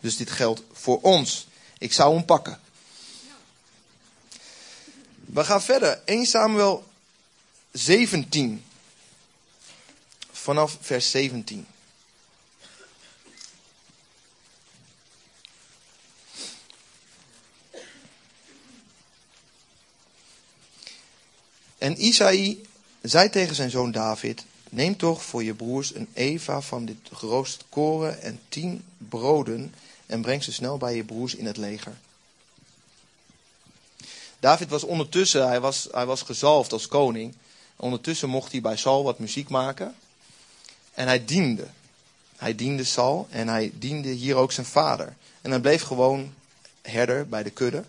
[0.00, 1.46] Dus dit geldt voor ons.
[1.78, 2.60] Ik zou hem pakken.
[5.32, 6.00] We gaan verder.
[6.04, 6.86] 1 Samuel
[7.72, 8.64] 17.
[10.30, 11.66] Vanaf vers 17.
[21.78, 22.60] En Isaï
[23.02, 27.64] zei tegen zijn zoon David: Neem toch voor je broers een eva van dit geroosterd
[27.68, 29.74] koren en tien broden
[30.06, 31.96] en breng ze snel bij je broers in het leger.
[34.40, 37.34] David was ondertussen, hij was, hij was gezalfd als koning.
[37.76, 39.94] Ondertussen mocht hij bij Saul wat muziek maken.
[40.94, 41.66] En hij diende.
[42.36, 45.16] Hij diende Saul en hij diende hier ook zijn vader.
[45.40, 46.34] En hij bleef gewoon
[46.82, 47.84] herder bij de kudde.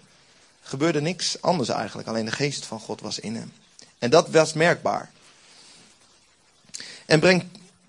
[0.62, 3.54] Gebeurde niks anders eigenlijk, alleen de geest van God was in hem.
[4.00, 5.12] En dat was merkbaar.
[7.06, 7.44] En breng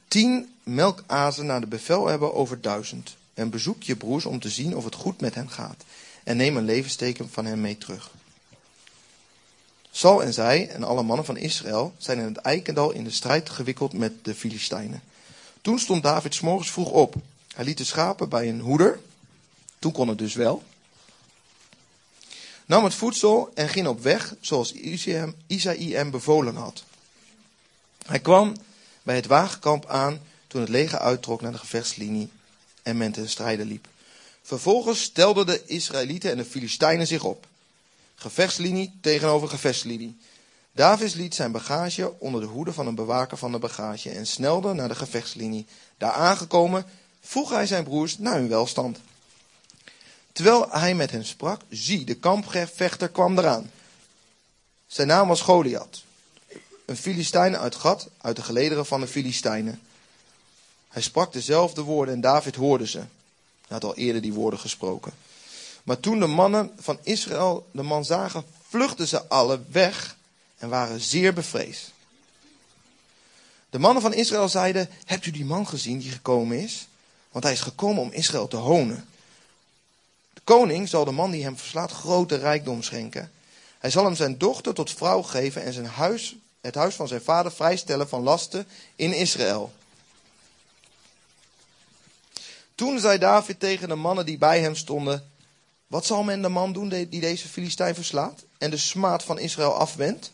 [0.09, 3.17] tien melkazen naar de bevelhebber over duizend.
[3.35, 5.85] En bezoek je broers om te zien of het goed met hen gaat.
[6.25, 8.11] En neem een levensteken van hen mee terug.
[9.91, 13.51] Sal en zij en alle mannen van Israël zijn in het Eikendal in de strijd
[13.51, 15.03] gewikkeld met de Filistijnen.
[15.61, 17.15] Toen stond David s morgens vroeg op.
[17.55, 19.01] Hij liet de schapen bij een hoeder.
[19.79, 20.63] Toen kon het dus wel
[22.71, 24.73] nam het voedsel en ging op weg zoals
[25.47, 26.85] Isaïe hem bevolen had.
[28.07, 28.57] Hij kwam
[29.03, 32.31] bij het wagenkamp aan toen het leger uittrok naar de gevechtslinie
[32.83, 33.89] en men ten strijde liep.
[34.43, 37.47] Vervolgens stelden de Israëlieten en de Filistijnen zich op.
[38.21, 40.17] Gevechtslinie tegenover gevechtslinie.
[40.73, 44.73] David liet zijn bagage onder de hoede van een bewaker van de bagage en snelde
[44.73, 45.67] naar de gevechtslinie.
[45.99, 46.85] Daar aangekomen
[47.21, 48.99] vroeg hij zijn broers naar hun welstand.
[50.33, 53.71] Terwijl hij met hen sprak, zie, de kampvechter kwam eraan.
[54.87, 56.03] Zijn naam was Goliath,
[56.85, 59.81] een Filistijn uit Gad, uit de gelederen van de Filistijnen.
[60.89, 62.99] Hij sprak dezelfde woorden en David hoorde ze.
[62.99, 63.09] Hij
[63.79, 65.13] had al eerder die woorden gesproken.
[65.85, 70.17] Maar toen de mannen van Israël de man zagen, vluchtten ze alle weg
[70.59, 71.93] en waren zeer bevreesd.
[73.71, 76.87] De mannen van Israël zeiden: Hebt u die man gezien die gekomen is?
[77.31, 79.09] Want hij is gekomen om Israël te honen.
[80.35, 83.33] De koning zal de man die hem verslaat grote rijkdom schenken.
[83.79, 87.23] Hij zal hem zijn dochter tot vrouw geven en zijn huis, het huis van zijn
[87.23, 88.67] vader vrijstellen van lasten
[88.97, 89.73] in Israël.
[92.75, 95.31] Toen zei David tegen de mannen die bij hem stonden:
[95.91, 99.75] Wat zal men de man doen die deze Filistijn verslaat en de smaad van Israël
[99.75, 100.33] afwendt?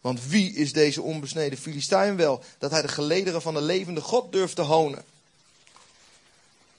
[0.00, 4.32] Want wie is deze onbesneden Filistijn wel, dat hij de gelederen van de levende God
[4.32, 5.04] durft te honen?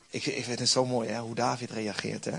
[0.10, 2.26] Ik, vind het zo mooi hè, hoe David reageert.
[2.26, 2.38] Hè?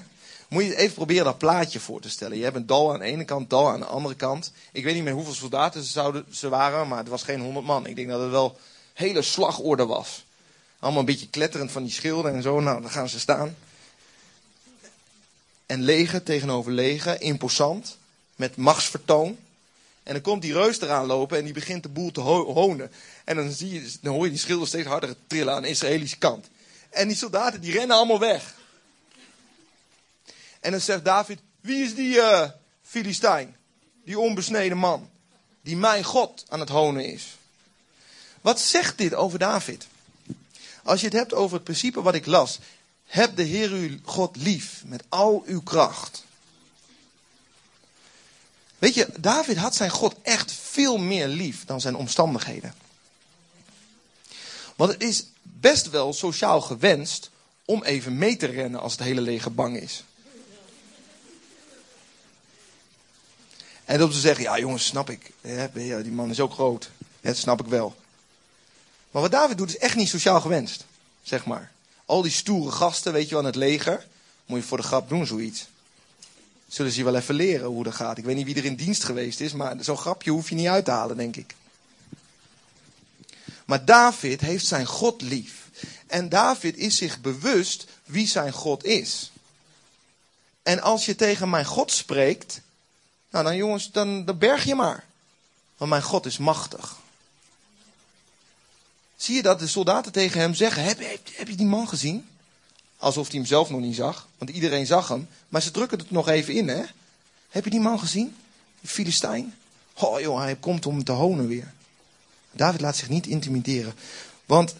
[0.48, 2.36] Moet je even proberen dat plaatje voor te stellen.
[2.36, 4.52] Je hebt een dal aan de ene kant, dal aan de andere kant.
[4.72, 7.66] Ik weet niet meer hoeveel soldaten ze, zouden, ze waren, maar het was geen honderd
[7.66, 7.86] man.
[7.86, 8.58] Ik denk dat het wel
[8.92, 10.24] hele slagorde was.
[10.78, 12.60] Allemaal een beetje kletterend van die schilden en zo.
[12.60, 13.56] Nou, dan gaan ze staan.
[15.66, 17.96] En leger tegenover leger, imposant,
[18.36, 19.38] met machtsvertoon.
[20.02, 22.90] En dan komt die reus eraan lopen en die begint de boel te honen.
[23.24, 26.46] En dan, zie je, hoor je die schilder steeds harder trillen aan de Israëlische kant.
[26.90, 28.54] En die soldaten die rennen allemaal weg.
[30.60, 32.48] En dan zegt David, wie is die uh,
[32.82, 33.56] Filistijn?
[34.04, 35.10] Die onbesneden man.
[35.60, 37.36] Die mijn God aan het honen is.
[38.40, 39.86] Wat zegt dit over David?
[40.82, 42.58] Als je het hebt over het principe wat ik las.
[43.06, 46.24] Heb de Heer uw God lief met al uw kracht.
[48.78, 52.74] Weet je, David had zijn God echt veel meer lief dan zijn omstandigheden.
[54.76, 57.30] Want het is best wel sociaal gewenst
[57.64, 60.04] om even mee te rennen als het hele leger bang is.
[63.84, 65.30] En om te zeggen, ja jongens, snap ik.
[65.74, 66.90] Die man is ook groot.
[67.20, 67.96] Dat snap ik wel.
[69.10, 70.84] Maar wat David doet is echt niet sociaal gewenst.
[71.22, 71.72] Zeg maar.
[72.06, 74.06] Al die stoere gasten, weet je wel, in het leger.
[74.46, 75.66] Moet je voor de grap doen, zoiets.
[76.68, 78.18] Zullen ze je wel even leren hoe dat gaat.
[78.18, 80.66] Ik weet niet wie er in dienst geweest is, maar zo'n grapje hoef je niet
[80.66, 81.54] uit te halen, denk ik.
[83.64, 85.68] Maar David heeft zijn God lief.
[86.06, 89.32] En David is zich bewust wie zijn God is.
[90.62, 92.60] En als je tegen mijn God spreekt,
[93.30, 95.04] nou dan jongens, dan, dan berg je maar.
[95.76, 96.96] Want mijn God is machtig.
[99.16, 102.28] Zie je dat de soldaten tegen hem zeggen: heb, heb, heb, je die man gezien?
[102.96, 105.28] Alsof hij hem zelf nog niet zag, want iedereen zag hem.
[105.48, 106.82] Maar ze drukken het nog even in, hè?
[107.48, 108.36] Heb je die man gezien?
[108.84, 109.54] Filistijn?
[109.94, 111.72] Oh joh, hij komt om te honen weer.
[112.52, 113.94] David laat zich niet intimideren,
[114.46, 114.74] want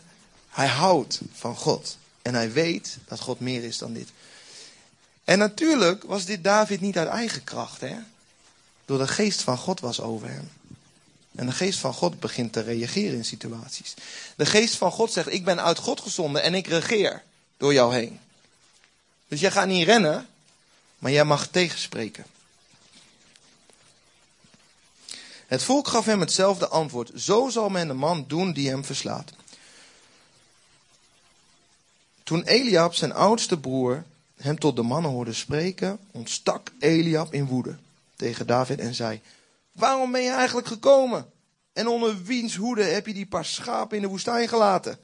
[0.49, 1.97] hij houdt van God.
[2.23, 4.09] En hij weet dat God meer is dan dit.
[5.25, 7.97] En natuurlijk was dit David niet uit eigen kracht, hè?
[8.85, 10.51] Door de geest van God was over hem.
[11.37, 13.95] En de geest van God begint te reageren in situaties.
[14.37, 17.23] De geest van God zegt: Ik ben uit God gezonden en ik regeer
[17.57, 18.21] door jou heen.
[19.29, 20.29] Dus jij gaat niet rennen,
[20.99, 22.27] maar jij mag tegenspreken.
[25.47, 27.11] Het volk gaf hem hetzelfde antwoord.
[27.15, 29.33] Zo zal men de man doen die hem verslaat.
[32.23, 34.05] Toen Eliab, zijn oudste broer,
[34.37, 37.77] hem tot de mannen hoorde spreken, ontstak Eliab in woede
[38.17, 39.21] tegen David en zei:
[39.77, 41.31] Waarom ben je eigenlijk gekomen?
[41.73, 44.99] En onder wiens hoede heb je die paar schapen in de woestijn gelaten?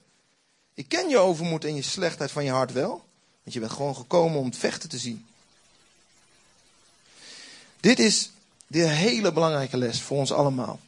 [0.75, 3.05] Ik ken je overmoed en je slechtheid van je hart wel,
[3.43, 5.27] want je bent gewoon gekomen om het vechten te zien.
[7.81, 8.31] Dit is
[8.67, 10.81] de hele belangrijke les voor ons allemaal.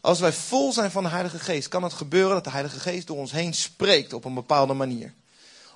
[0.00, 3.06] Als wij vol zijn van de Heilige Geest, kan het gebeuren dat de Heilige Geest
[3.06, 5.12] door ons heen spreekt op een bepaalde manier.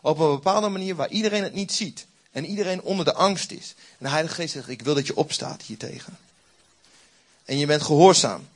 [0.02, 2.06] Op een bepaalde manier waar iedereen het niet ziet.
[2.30, 3.74] En iedereen onder de angst is.
[3.76, 6.18] En de Heilige Geest zegt, ik wil dat je opstaat hiertegen.
[7.46, 8.48] En je bent gehoorzaam.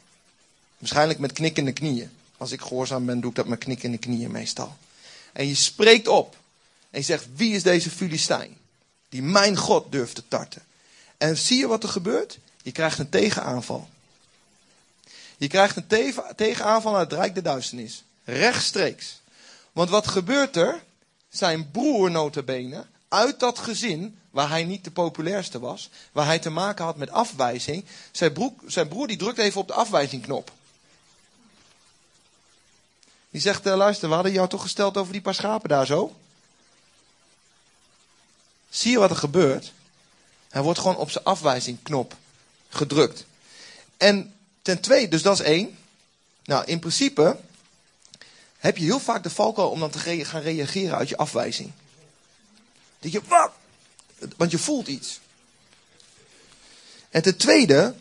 [0.79, 2.11] Waarschijnlijk met knikkende knieën.
[2.37, 4.77] Als ik gehoorzaam ben, doe ik dat met knikkende knieën meestal.
[5.33, 6.37] En je spreekt op.
[6.91, 8.57] En je zegt, wie is deze Filistijn?
[9.09, 10.63] Die mijn God durft te tarten.
[11.17, 12.39] En zie je wat er gebeurt?
[12.63, 13.89] Je krijgt een tegenaanval.
[15.37, 18.05] Je krijgt een tegenaanval uit het Rijk der Duisternis.
[18.25, 19.21] Rechtstreeks.
[19.73, 20.83] Want wat gebeurt er?
[21.29, 26.51] Zijn broer notabene, uit dat gezin waar hij niet de populairste was, waar hij te
[26.51, 30.53] maken had met afwijzing, zijn broer, zijn broer die drukt even op de afwijzingknop.
[33.31, 36.17] Die zegt, uh, luister, we hadden jou toch gesteld over die paar schapen daar zo?
[38.69, 39.73] Zie je wat er gebeurt?
[40.49, 42.17] Hij wordt gewoon op zijn afwijzingknop
[42.69, 43.25] gedrukt.
[43.97, 45.79] En ten tweede, dus dat is één.
[46.45, 47.37] Nou, in principe
[48.59, 51.73] heb je heel vaak de valkuil om dan te gaan reageren uit je afwijzing.
[53.01, 53.53] Dat je, wat?
[54.37, 55.21] Want je voelt iets.
[57.11, 57.95] En ten tweede,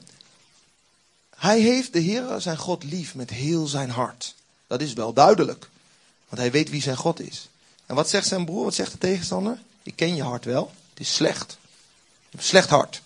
[1.36, 4.36] hij heeft de Heer, zijn God, lief met heel zijn hart.
[4.68, 5.70] Dat is wel duidelijk.
[6.28, 7.50] Want hij weet wie zijn God is.
[7.86, 8.64] En wat zegt zijn broer?
[8.64, 9.60] Wat zegt de tegenstander?
[9.84, 10.72] Ik ken je hart wel.
[10.90, 11.58] Het is slecht.
[11.62, 11.66] Je
[12.30, 13.02] hebt een slecht hart.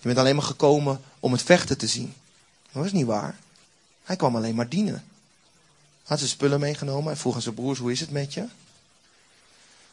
[0.00, 2.14] Je bent alleen maar gekomen om het vechten te zien.
[2.72, 3.38] Dat is niet waar.
[4.02, 5.04] Hij kwam alleen maar dienen.
[6.02, 8.46] Had zijn spullen meegenomen en vroeg aan zijn broers, hoe is het met je?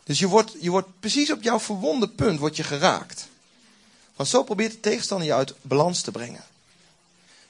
[0.04, 3.28] Dus je wordt, je wordt precies op jouw verwonde punt wordt je geraakt.
[4.16, 6.44] Want zo probeert de tegenstander je uit balans te brengen.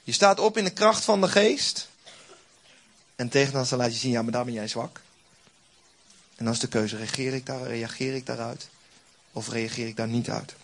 [0.02, 1.88] Je staat op in de kracht van de geest.
[3.16, 5.00] En tegenstander laat je zien, ja, maar daar ben jij zwak.
[6.36, 8.68] En dan is de keuze, reageer ik, daar, reageer ik daaruit?
[9.32, 10.54] Of reageer ik daar niet uit?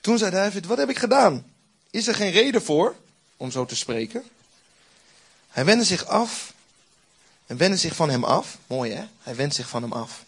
[0.00, 1.52] Toen zei David, wat heb ik gedaan?
[1.90, 2.96] Is er geen reden voor
[3.36, 4.24] om zo te spreken?
[5.48, 6.52] Hij wendde zich af
[7.48, 8.58] en wendde zich van hem af.
[8.66, 9.04] Mooi hè?
[9.22, 10.24] Hij wendt zich van hem af.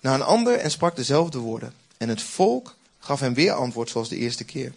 [0.00, 1.74] Naar een ander en sprak dezelfde woorden.
[1.96, 4.72] En het volk gaf hem weer antwoord zoals de eerste keer.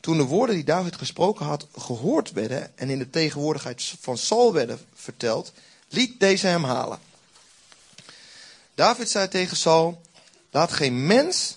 [0.00, 4.52] Toen de woorden die David gesproken had gehoord werden en in de tegenwoordigheid van Saul
[4.52, 5.52] werden verteld,
[5.88, 6.98] liet deze hem halen.
[8.74, 10.00] David zei tegen Saul:
[10.50, 11.56] Laat geen mens.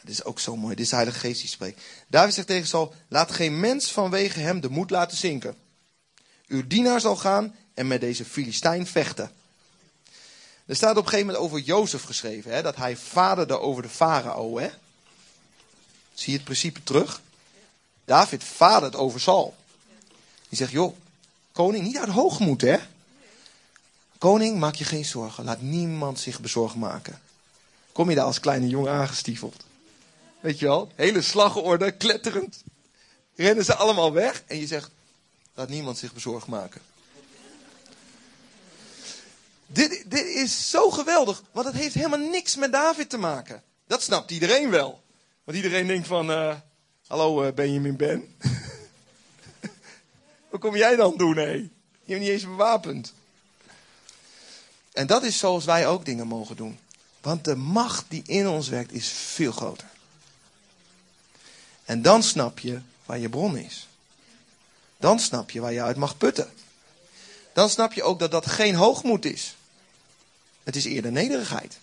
[0.00, 1.82] Dit is ook zo mooi, dit is Heilige Geest die spreekt.
[2.06, 5.56] David zegt tegen Saul: Laat geen mens vanwege hem de moed laten zinken.
[6.46, 9.30] Uw dienaar zal gaan en met deze Filistijn vechten.
[10.66, 13.88] Er staat op een gegeven moment over Jozef geschreven, hè, dat hij vaderde over de
[13.88, 14.58] farao.
[14.58, 14.70] Hè?
[16.14, 17.20] Zie je het principe terug?
[18.04, 19.54] David vadert over Saul.
[20.48, 20.96] Die zegt, joh,
[21.52, 22.78] koning, niet uit hoogmoed, hè?
[24.18, 25.44] Koning, maak je geen zorgen.
[25.44, 27.20] Laat niemand zich bezorgd maken.
[27.92, 29.64] Kom je daar als kleine jongen aangestiefeld?
[30.40, 30.92] Weet je wel?
[30.94, 32.62] Hele slagorde, kletterend.
[33.34, 34.42] Rennen ze allemaal weg.
[34.46, 34.90] En je zegt,
[35.54, 36.80] laat niemand zich bezorgd maken.
[39.72, 43.62] Dit, dit is zo geweldig, want het heeft helemaal niks met David te maken.
[43.86, 45.02] Dat snapt iedereen wel.
[45.44, 46.54] Want iedereen denkt van, uh,
[47.06, 48.36] hallo uh, Benjamin Ben.
[50.50, 51.50] Wat kom jij dan doen, hé?
[51.50, 51.70] Je
[52.04, 53.12] bent niet eens bewapend.
[54.92, 56.78] En dat is zoals wij ook dingen mogen doen.
[57.20, 59.86] Want de macht die in ons werkt is veel groter.
[61.84, 63.88] En dan snap je waar je bron is.
[64.96, 66.50] Dan snap je waar je uit mag putten.
[67.52, 69.56] Dan snap je ook dat dat geen hoogmoed is.
[70.64, 71.78] Het is eerder nederigheid.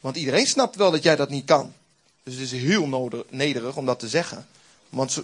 [0.00, 1.74] Want iedereen snapt wel dat jij dat niet kan.
[2.22, 4.46] Dus het is heel nederig om dat te zeggen.
[4.88, 5.14] Want,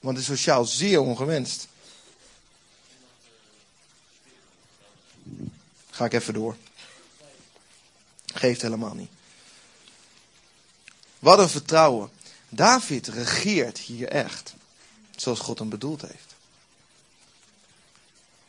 [0.00, 1.68] want het is sociaal zeer ongewenst.
[5.90, 6.56] Ga ik even door.
[8.34, 9.10] Geeft helemaal niet.
[11.18, 12.10] Wat een vertrouwen.
[12.48, 14.54] David regeert hier echt.
[15.16, 16.34] Zoals God hem bedoeld heeft.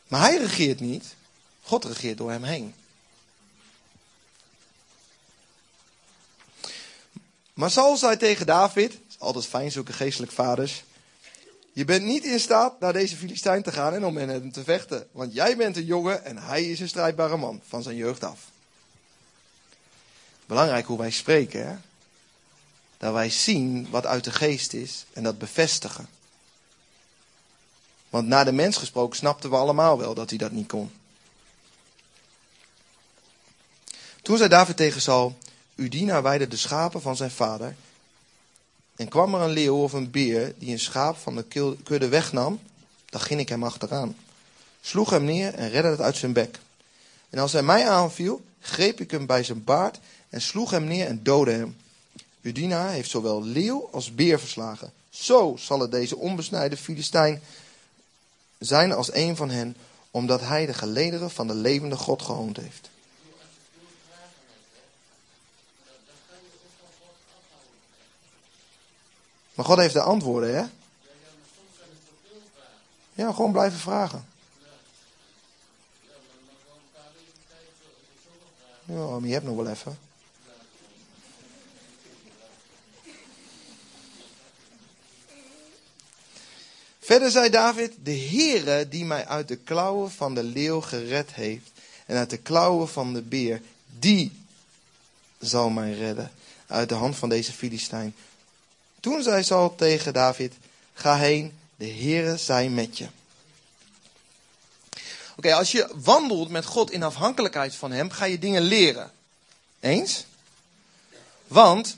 [0.08, 1.14] Maar hij regeert niet.
[1.66, 2.74] God regeert door hem heen.
[7.54, 10.84] Maar Saul zei tegen David, altijd fijn zulke geestelijk vaders.
[11.72, 14.64] Je bent niet in staat naar deze Filistijn te gaan en om met hem te
[14.64, 15.08] vechten.
[15.12, 18.40] Want jij bent een jongen en hij is een strijdbare man van zijn jeugd af.
[20.46, 21.76] Belangrijk hoe wij spreken, hè?
[22.98, 26.08] Dat wij zien wat uit de geest is en dat bevestigen.
[28.10, 30.90] Want naar de mens gesproken snapten we allemaal wel dat hij dat niet kon.
[34.26, 35.38] Toen zei David tegen Saul,
[35.76, 37.76] uw dienaar weide de schapen van zijn vader.
[38.96, 42.60] En kwam er een leeuw of een beer die een schaap van de kudde wegnam,
[43.10, 44.16] dan ging ik hem achteraan.
[44.80, 46.58] Sloeg hem neer en redde het uit zijn bek.
[47.30, 51.06] En als hij mij aanviel, greep ik hem bij zijn baard en sloeg hem neer
[51.06, 51.76] en doodde hem.
[52.42, 54.92] Uw dienaar heeft zowel leeuw als beer verslagen.
[55.10, 57.42] Zo zal het deze onbesnijde Filistijn
[58.58, 59.76] zijn als een van hen,
[60.10, 62.94] omdat hij de gelederen van de levende God gehoond heeft.
[69.56, 70.64] Maar God heeft de antwoorden, hè?
[73.12, 74.26] Ja, gewoon blijven vragen.
[78.84, 79.98] Ja, maar je hebt nog wel even.
[86.98, 91.70] Verder zei David, de Heere die mij uit de klauwen van de leeuw gered heeft
[92.06, 93.62] en uit de klauwen van de beer,
[93.98, 94.44] die
[95.38, 96.30] zal mij redden
[96.66, 98.14] uit de hand van deze Filistijn.
[99.00, 100.52] Toen zei Saul tegen David,
[100.94, 103.06] Ga heen, de Heere zij met je.
[105.36, 109.12] Oké, als je wandelt met God in afhankelijkheid van Hem, ga je dingen leren.
[109.80, 110.24] Eens?
[111.46, 111.96] Want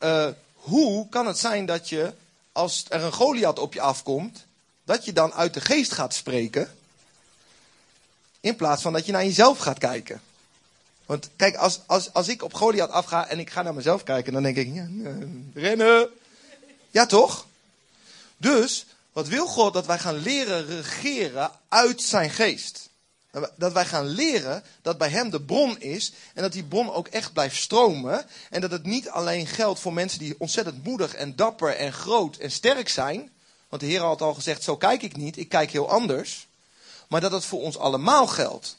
[0.00, 2.12] uh, hoe kan het zijn dat je,
[2.52, 4.44] als er een Goliath op je afkomt,
[4.84, 6.76] dat je dan uit de geest gaat spreken,
[8.40, 10.20] in plaats van dat je naar jezelf gaat kijken?
[11.06, 14.32] Want kijk, als, als, als ik op Goliath afga en ik ga naar mezelf kijken,
[14.32, 14.88] dan denk ik, ja,
[15.54, 16.08] rennen.
[16.90, 17.46] Ja, toch?
[18.36, 19.72] Dus, wat wil God?
[19.72, 22.88] Dat wij gaan leren regeren uit zijn geest.
[23.56, 27.08] Dat wij gaan leren dat bij hem de bron is en dat die bron ook
[27.08, 28.26] echt blijft stromen.
[28.50, 32.36] En dat het niet alleen geldt voor mensen die ontzettend moedig en dapper en groot
[32.36, 33.30] en sterk zijn.
[33.68, 36.46] Want de Heer had al gezegd, zo kijk ik niet, ik kijk heel anders.
[37.08, 38.76] Maar dat het voor ons allemaal geldt.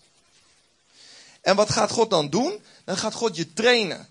[1.41, 2.63] En wat gaat God dan doen?
[2.83, 4.09] Dan gaat God je trainen.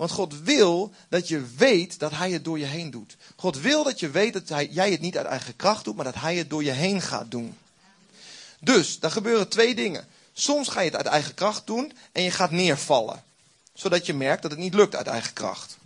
[0.00, 3.16] Want God wil dat je weet dat Hij het door je heen doet.
[3.36, 6.14] God wil dat je weet dat jij het niet uit eigen kracht doet, maar dat
[6.14, 7.56] Hij het door je heen gaat doen.
[8.60, 10.08] Dus, dan gebeuren twee dingen.
[10.32, 13.24] Soms ga je het uit eigen kracht doen en je gaat neervallen.
[13.74, 15.76] Zodat je merkt dat het niet lukt uit eigen kracht.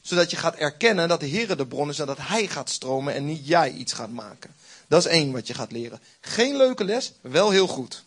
[0.00, 3.14] Zodat je gaat erkennen dat de Heer de bron is en dat Hij gaat stromen
[3.14, 4.54] en niet jij iets gaat maken.
[4.86, 6.00] Dat is één wat je gaat leren.
[6.20, 8.04] Geen leuke les, wel heel goed.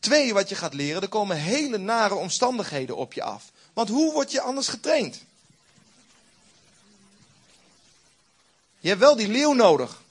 [0.00, 3.50] Twee, wat je gaat leren, er komen hele nare omstandigheden op je af.
[3.72, 5.24] Want hoe word je anders getraind?
[8.80, 10.02] Je hebt wel die leeuw nodig.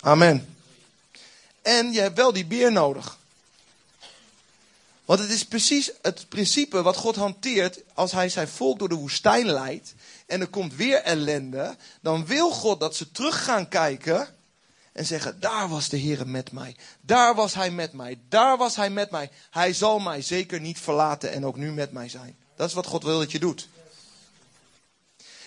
[0.00, 0.56] Amen.
[1.62, 3.18] En je hebt wel die beer nodig.
[5.04, 8.94] Want het is precies het principe wat God hanteert als hij zijn volk door de
[8.94, 9.94] woestijn leidt.
[10.26, 11.76] En er komt weer ellende.
[12.00, 14.35] Dan wil God dat ze terug gaan kijken.
[14.96, 16.76] En zeggen, daar was de Heer met mij.
[17.00, 18.18] Daar was hij met mij.
[18.28, 19.30] Daar was hij met mij.
[19.50, 22.36] Hij zal mij zeker niet verlaten en ook nu met mij zijn.
[22.56, 23.68] Dat is wat God wil dat je doet.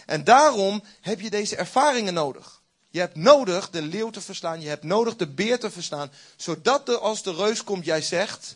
[0.05, 2.61] En daarom heb je deze ervaringen nodig.
[2.89, 4.61] Je hebt nodig de leeuw te verslaan.
[4.61, 6.11] Je hebt nodig de beer te verslaan.
[6.35, 8.55] Zodat als de reus komt, jij zegt: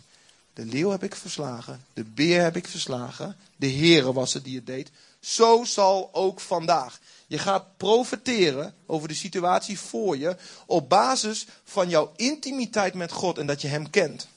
[0.54, 1.86] De leeuw heb ik verslagen.
[1.94, 3.38] De beer heb ik verslagen.
[3.56, 4.92] De Heere was het die het deed.
[5.20, 7.00] Zo zal ook vandaag.
[7.28, 10.36] Je gaat profiteren over de situatie voor je.
[10.66, 14.28] Op basis van jouw intimiteit met God en dat je Hem kent.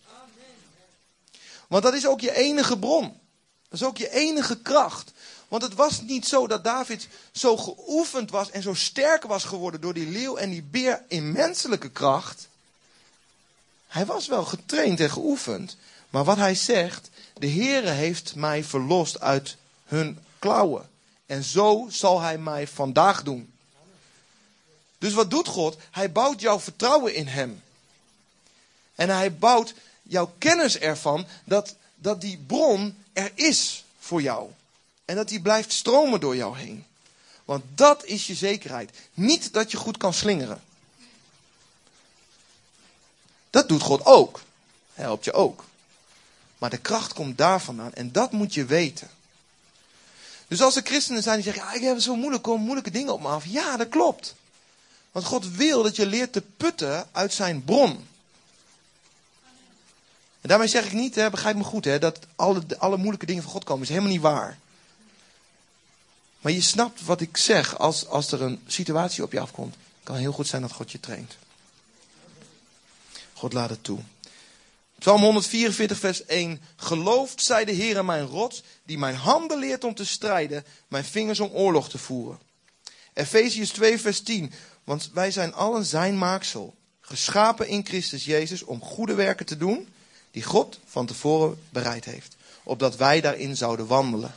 [1.69, 3.03] Want dat is ook je enige bron.
[3.69, 5.13] Dat is ook je enige kracht.
[5.49, 9.81] Want het was niet zo dat David zo geoefend was en zo sterk was geworden
[9.81, 12.49] door die leeuw en die beer in menselijke kracht.
[13.87, 15.77] Hij was wel getraind en geoefend.
[16.11, 20.89] Maar wat hij zegt, de Heere heeft mij verlost uit hun klauwen.
[21.27, 23.53] En zo zal hij mij vandaag doen.
[24.99, 25.77] Dus wat doet God?
[25.91, 27.63] Hij bouwt jouw vertrouwen in hem.
[28.95, 34.51] En hij bouwt jouw kennis ervan dat, dat die bron er is voor jou.
[35.05, 36.85] En dat die blijft stromen door jou heen.
[37.45, 38.91] Want dat is je zekerheid.
[39.15, 40.63] Niet dat je goed kan slingeren.
[43.51, 44.41] Dat doet God ook.
[44.95, 45.65] Hij helpt je ook.
[46.59, 49.11] Maar de kracht komt daar vandaan en dat moet je weten.
[50.49, 53.13] Dus als er christenen zijn die zeggen, ja, ik heb zo moeilijk, komen moeilijke dingen
[53.13, 53.45] op me af.
[53.47, 54.35] Ja, dat klopt.
[55.13, 58.07] Want God wil dat je leert te putten uit zijn bron.
[60.41, 63.43] En daarmee zeg ik niet, hè, begrijp me goed, hè, dat alle, alle moeilijke dingen
[63.43, 63.83] van God komen.
[63.83, 64.59] is helemaal niet waar.
[66.41, 69.77] Maar je snapt wat ik zeg als, als er een situatie op je afkomt.
[70.03, 71.37] Kan heel goed zijn dat God je traint.
[73.33, 73.99] God laat het toe.
[74.99, 76.61] Psalm 144, vers 1.
[76.77, 81.41] Geloofd zij de Heer mijn rots, die mijn handen leert om te strijden, mijn vingers
[81.41, 82.39] om oorlog te voeren.
[83.13, 84.53] Efeziërs 2, vers 10.
[84.85, 89.89] Want wij zijn allen zijn maaksel, geschapen in Christus Jezus om goede werken te doen,
[90.31, 94.35] die God van tevoren bereid heeft, opdat wij daarin zouden wandelen.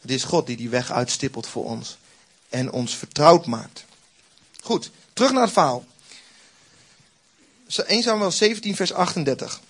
[0.00, 1.98] Het is God die die weg uitstippelt voor ons
[2.48, 3.84] en ons vertrouwd maakt.
[4.62, 5.84] Goed, terug naar het verhaal.
[7.86, 9.60] 1 Samuel 17, vers 38.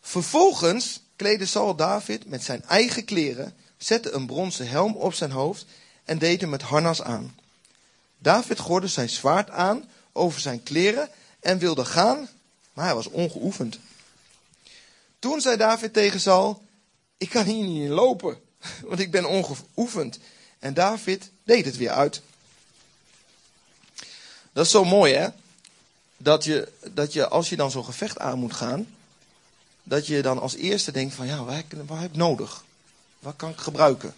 [0.00, 5.66] Vervolgens kleedde Saul David met zijn eigen kleren, zette een bronzen helm op zijn hoofd
[6.04, 7.38] en deed hem met harnas aan.
[8.18, 11.08] David gordde zijn zwaard aan over zijn kleren
[11.40, 12.28] en wilde gaan,
[12.72, 13.78] maar hij was ongeoefend.
[15.18, 16.62] Toen zei David tegen Saul:
[17.16, 18.40] Ik kan hier niet in lopen,
[18.88, 20.18] want ik ben ongeoefend.
[20.58, 22.22] En David deed het weer uit.
[24.52, 25.28] Dat is zo mooi, hè?
[26.16, 28.86] Dat je, dat je als je dan zo'n gevecht aan moet gaan,
[29.90, 31.54] dat je dan als eerste denkt van ja, wat
[31.98, 32.64] heb ik nodig?
[33.18, 34.14] Wat kan ik gebruiken?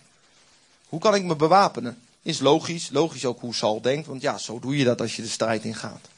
[0.89, 2.03] Hoe kan ik me bewapenen?
[2.23, 5.23] Is logisch, logisch ook hoe Saul denkt, want ja, zo doe je dat als je
[5.23, 6.09] de strijd ingaat.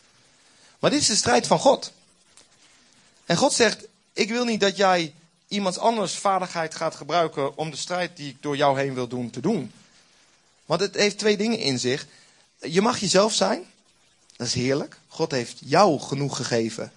[0.79, 1.93] Maar dit is de strijd van God.
[3.25, 5.15] En God zegt, ik wil niet dat jij
[5.49, 9.31] iemands anders vaardigheid gaat gebruiken om de strijd die ik door jou heen wil doen
[9.31, 9.73] te doen.
[10.67, 12.07] Want het heeft twee dingen in zich.
[12.61, 13.65] Je mag jezelf zijn.
[14.37, 14.99] Dat is heerlijk.
[15.09, 16.93] God heeft jou genoeg gegeven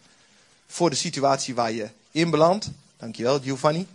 [0.68, 2.70] voor de situatie waar je in belandt.
[2.97, 3.88] Dankjewel, Giovanni.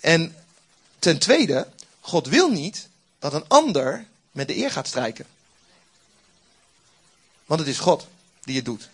[0.00, 0.36] En
[0.98, 1.68] ten tweede,
[2.00, 2.88] God wil niet
[3.18, 5.26] dat een ander met de eer gaat strijken.
[7.46, 8.06] Want het is God
[8.40, 8.88] die het doet.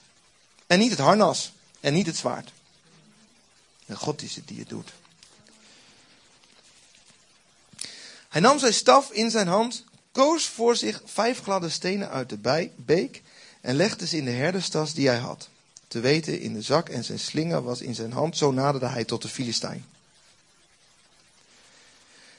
[0.66, 1.52] En niet het harnas.
[1.80, 2.52] En niet het zwaard.
[3.86, 4.92] En God is het die het doet.
[8.28, 12.70] Hij nam zijn staf in zijn hand, koos voor zich vijf gladde stenen uit de
[12.76, 13.22] beek
[13.60, 15.48] en legde ze in de herderstas die hij had.
[15.88, 19.04] Te weten in de zak en zijn slinger was in zijn hand, zo naderde hij
[19.04, 19.84] tot de Filistijn.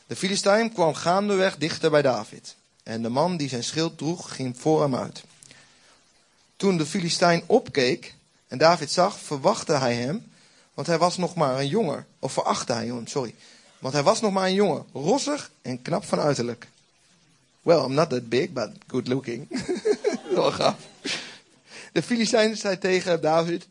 [0.08, 2.56] De Filistijn kwam gaandeweg dichter bij David.
[2.84, 5.24] En de man die zijn schild droeg, ging voor hem uit.
[6.56, 8.16] Toen de Filistijn opkeek
[8.48, 10.32] en David zag, verwachtte hij hem,
[10.74, 12.06] want hij was nog maar een jongen.
[12.20, 13.36] Of verachtte hij hem, sorry.
[13.80, 16.68] Want hij was nog maar een jongen, rossig en knap van uiterlijk.
[17.62, 19.48] Well, I'm not that big, but good looking.
[20.36, 20.76] Wel gaaf.
[21.92, 23.68] De Filistijn zei tegen David,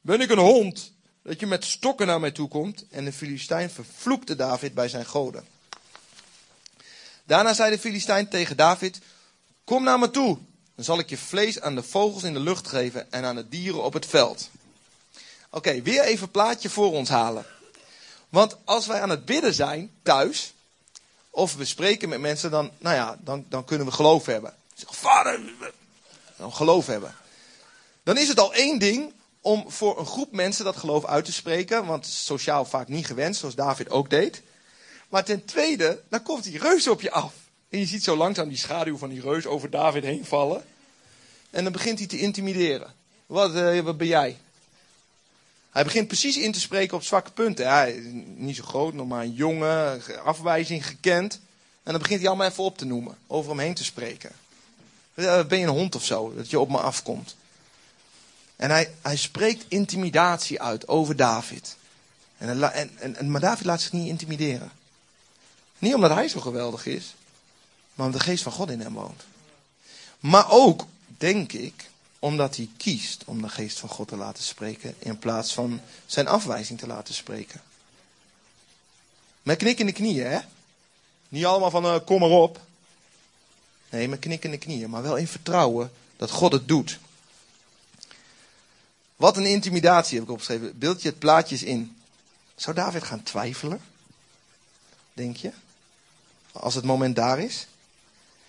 [0.00, 0.92] ben ik een hond,
[1.22, 2.84] dat je met stokken naar mij toe komt?
[2.90, 5.44] En de Filistijn vervloekte David bij zijn goden.
[7.24, 8.98] Daarna zei de Filistijn tegen David:
[9.64, 10.38] Kom naar me toe,
[10.74, 13.48] dan zal ik je vlees aan de vogels in de lucht geven en aan de
[13.48, 14.50] dieren op het veld.
[15.50, 17.46] Oké, weer even een plaatje voor ons halen.
[18.28, 20.52] Want als wij aan het bidden zijn thuis,
[21.30, 24.54] of we spreken met mensen, dan, nou ja, dan, dan kunnen we geloof hebben.
[24.74, 25.40] Vader,
[26.36, 27.14] dan geloof hebben.
[28.10, 31.32] Dan is het al één ding om voor een groep mensen dat geloof uit te
[31.32, 34.42] spreken, want sociaal vaak niet gewenst, zoals David ook deed.
[35.08, 37.34] Maar ten tweede, dan komt die reus op je af.
[37.68, 40.64] En je ziet zo langzaam die schaduw van die reus over David heen vallen.
[41.50, 42.94] En dan begint hij te intimideren.
[43.26, 44.36] Wat, uh, wat ben jij?
[45.70, 47.68] Hij begint precies in te spreken op zwakke punten.
[47.68, 48.04] Hij is
[48.36, 51.40] niet zo groot, nog maar een jongen, afwijzing gekend.
[51.82, 54.30] En dan begint hij allemaal even op te noemen, over hem heen te spreken.
[55.14, 57.36] Ben je een hond of zo, dat je op me afkomt?
[58.60, 61.76] En hij, hij spreekt intimidatie uit over David.
[62.38, 64.72] En, en, en, maar David laat zich niet intimideren.
[65.78, 67.14] Niet omdat hij zo geweldig is,
[67.94, 69.22] maar omdat de geest van God in hem woont.
[70.18, 74.94] Maar ook, denk ik, omdat hij kiest om de geest van God te laten spreken
[74.98, 77.62] in plaats van zijn afwijzing te laten spreken.
[79.42, 80.38] Met knikkende knieën, hè?
[81.28, 82.60] Niet allemaal van uh, kom maar op.
[83.90, 86.98] Nee, met knikkende knieën, maar wel in vertrouwen dat God het doet.
[89.20, 90.78] Wat een intimidatie heb ik opgeschreven.
[90.78, 91.96] Beeld je het plaatjes in.
[92.54, 93.80] Zou David gaan twijfelen?
[95.12, 95.50] Denk je?
[96.52, 97.66] Als het moment daar is?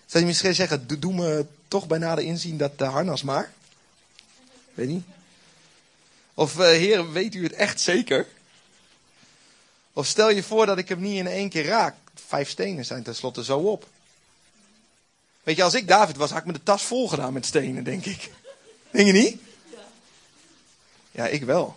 [0.06, 3.52] Zou je misschien zeggen, doe me toch bij nader inzien dat de harnas maar?
[4.74, 5.04] Weet niet.
[6.34, 8.26] Of uh, heer, weet u het echt zeker?
[9.92, 11.94] Of stel je voor dat ik hem niet in één keer raak.
[12.26, 13.88] Vijf stenen zijn tenslotte zo op.
[15.42, 17.84] Weet je, als ik David was, had ik me de tas vol gedaan met stenen,
[17.84, 18.30] denk ik.
[18.90, 19.50] Denk je niet?
[21.12, 21.76] Ja, ik wel.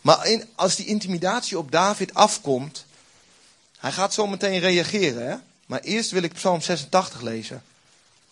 [0.00, 2.84] Maar als die intimidatie op David afkomt,
[3.78, 5.30] hij gaat zo meteen reageren.
[5.30, 5.36] Hè?
[5.66, 7.62] Maar eerst wil ik Psalm 86 lezen.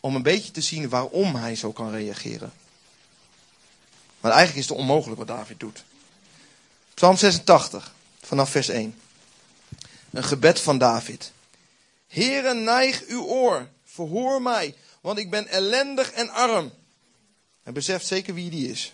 [0.00, 2.52] Om een beetje te zien waarom hij zo kan reageren.
[4.20, 5.84] Maar eigenlijk is het onmogelijk wat David doet.
[6.94, 9.00] Psalm 86, vanaf vers 1.
[10.10, 11.32] Een gebed van David.
[12.08, 16.72] Heere, neig uw oor, verhoor mij, want ik ben ellendig en arm.
[17.68, 18.92] Hij beseft zeker wie die is,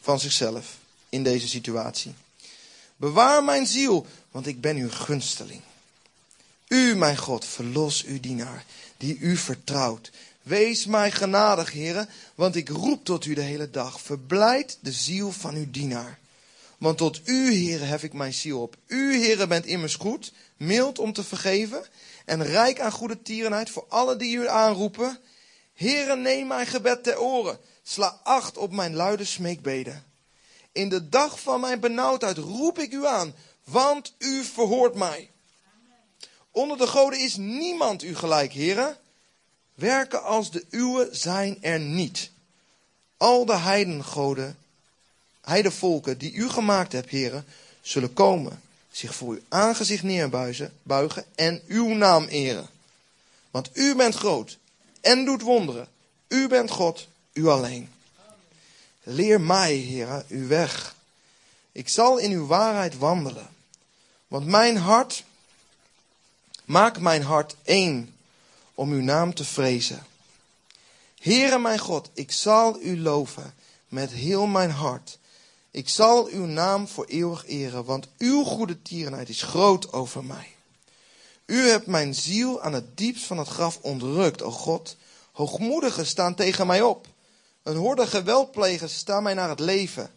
[0.00, 0.76] van zichzelf
[1.08, 2.14] in deze situatie.
[2.96, 5.60] Bewaar mijn ziel, want ik ben uw gunsteling.
[6.68, 8.64] U, mijn God, verlos uw dienaar,
[8.96, 10.10] die u vertrouwt.
[10.42, 14.00] Wees mij genadig, heren, want ik roep tot u de hele dag.
[14.00, 16.18] Verblijd de ziel van uw dienaar.
[16.78, 18.76] Want tot u, heren, hef ik mijn ziel op.
[18.86, 21.84] U, heren, bent immers goed, mild om te vergeven
[22.24, 25.18] en rijk aan goede tierenheid voor alle die u aanroepen.
[25.74, 27.58] Heren, neem mijn gebed ter oren.
[27.88, 30.04] Sla acht op mijn luide smeekbeden.
[30.72, 33.34] In de dag van mijn benauwdheid roep ik u aan,
[33.64, 35.30] want u verhoort mij.
[36.50, 38.96] Onder de goden is niemand u gelijk, heren.
[39.74, 42.30] Werken als de uwe zijn er niet.
[43.16, 44.58] Al de heidengoden,
[45.40, 47.44] heidenvolken die u gemaakt hebt, heren,
[47.80, 52.68] zullen komen, zich voor uw aangezicht neerbuigen en uw naam eren.
[53.50, 54.58] Want u bent groot
[55.00, 55.88] en doet wonderen.
[56.28, 57.90] U bent God, u alleen.
[59.02, 60.96] Leer mij, Heer, uw weg.
[61.72, 63.48] Ik zal in uw waarheid wandelen.
[64.28, 65.24] Want mijn hart,
[66.64, 68.16] maak mijn hart één
[68.74, 70.06] om uw naam te vrezen.
[71.20, 73.54] Heere mijn God, ik zal u loven
[73.88, 75.18] met heel mijn hart.
[75.70, 80.54] Ik zal uw naam voor eeuwig eren, want uw goede tierenheid is groot over mij.
[81.46, 84.96] U hebt mijn ziel aan het diepst van het graf ontrukt, o God.
[85.32, 87.06] Hoogmoedigen staan tegen mij op.
[87.68, 90.10] Een horde geweldplegers staan mij naar het leven.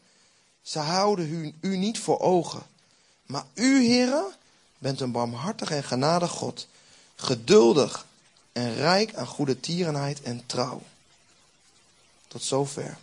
[0.62, 2.64] Ze houden u, u niet voor ogen.
[3.26, 4.34] Maar u, heren,
[4.78, 6.68] bent een barmhartig en genadig God.
[7.16, 8.06] Geduldig
[8.52, 10.82] en rijk aan goede tierenheid en trouw.
[12.28, 12.97] Tot zover.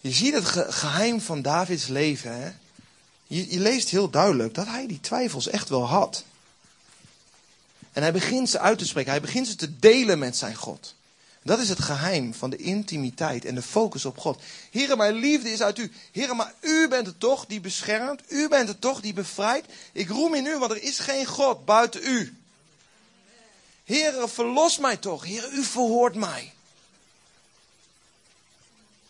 [0.00, 2.42] Je ziet het geheim van Davids leven.
[2.42, 2.52] Hè?
[3.26, 6.24] Je, je leest heel duidelijk dat hij die twijfels echt wel had.
[7.92, 9.10] En hij begint ze uit te spreken.
[9.10, 10.94] Hij begint ze te delen met zijn God.
[11.44, 14.42] Dat is het geheim van de intimiteit en de focus op God.
[14.70, 15.92] Heren, mijn liefde is uit u.
[16.12, 18.22] Heren, maar u bent het toch die beschermt.
[18.28, 19.66] U bent het toch die bevrijdt.
[19.92, 22.36] Ik roem in u, want er is geen God buiten u.
[23.84, 25.24] Heren, verlos mij toch.
[25.24, 26.52] Heren, u verhoort mij.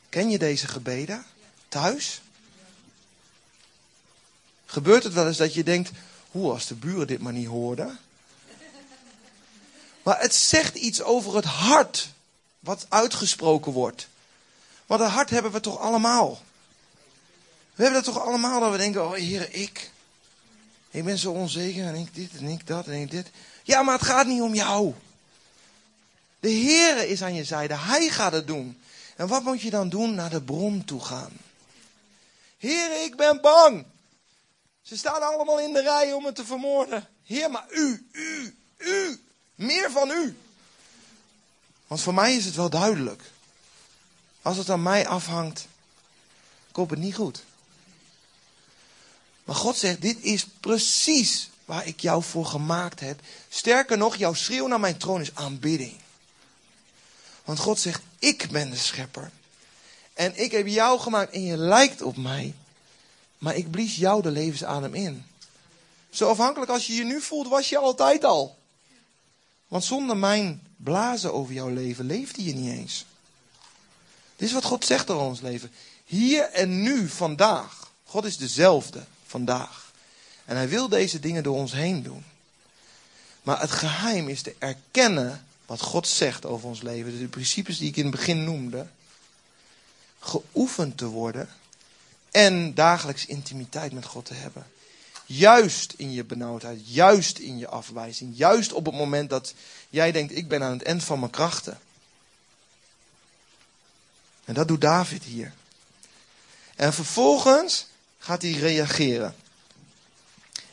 [0.08, 1.24] Ken je deze gebeden?
[1.68, 2.22] Thuis?
[4.66, 5.90] Gebeurt het wel eens dat je denkt,
[6.30, 7.98] hoe als de buren dit maar niet hoorden?
[10.02, 12.12] Maar het zegt iets over het hart
[12.64, 14.08] wat uitgesproken wordt.
[14.86, 16.42] Want het hart hebben we toch allemaal.
[17.74, 19.90] We hebben dat toch allemaal dat we denken, oh Heer, ik.
[20.90, 23.30] Ik ben zo onzeker en ik dit en ik dat en ik dit.
[23.62, 24.94] Ja, maar het gaat niet om jou.
[26.40, 27.76] De Heer is aan je zijde.
[27.76, 28.80] Hij gaat het doen.
[29.16, 30.14] En wat moet je dan doen?
[30.14, 31.32] Naar de bron toe gaan.
[32.58, 33.84] Heer, ik ben bang.
[34.82, 37.08] Ze staan allemaal in de rij om me te vermoorden.
[37.24, 39.22] Heer, maar u, u, u.
[39.54, 40.36] Meer van u.
[41.94, 43.22] Want voor mij is het wel duidelijk.
[44.42, 45.66] Als het aan mij afhangt,
[46.72, 47.44] komt het niet goed.
[49.44, 53.20] Maar God zegt, dit is precies waar ik jou voor gemaakt heb.
[53.48, 55.96] Sterker nog, jouw schreeuw naar mijn troon is aanbidding.
[57.44, 59.30] Want God zegt, ik ben de schepper.
[60.14, 62.54] En ik heb jou gemaakt en je lijkt op mij.
[63.38, 65.26] Maar ik blies jou de levensadem in.
[66.10, 68.58] Zo afhankelijk als je je nu voelt, was je altijd al.
[69.68, 73.04] Want zonder mijn blazen over jouw leven leefde je niet eens.
[74.36, 75.70] Dit is wat God zegt over ons leven.
[76.04, 77.90] Hier en nu, vandaag.
[78.04, 79.92] God is dezelfde vandaag.
[80.44, 82.24] En hij wil deze dingen door ons heen doen.
[83.42, 87.18] Maar het geheim is te erkennen wat God zegt over ons leven.
[87.18, 88.86] De principes die ik in het begin noemde.
[90.18, 91.48] Geoefend te worden.
[92.30, 94.66] En dagelijks intimiteit met God te hebben.
[95.26, 99.54] Juist in je benauwdheid, juist in je afwijzing, juist op het moment dat
[99.90, 101.78] jij denkt, ik ben aan het eind van mijn krachten.
[104.44, 105.52] En dat doet David hier.
[106.76, 107.86] En vervolgens
[108.18, 109.34] gaat hij reageren.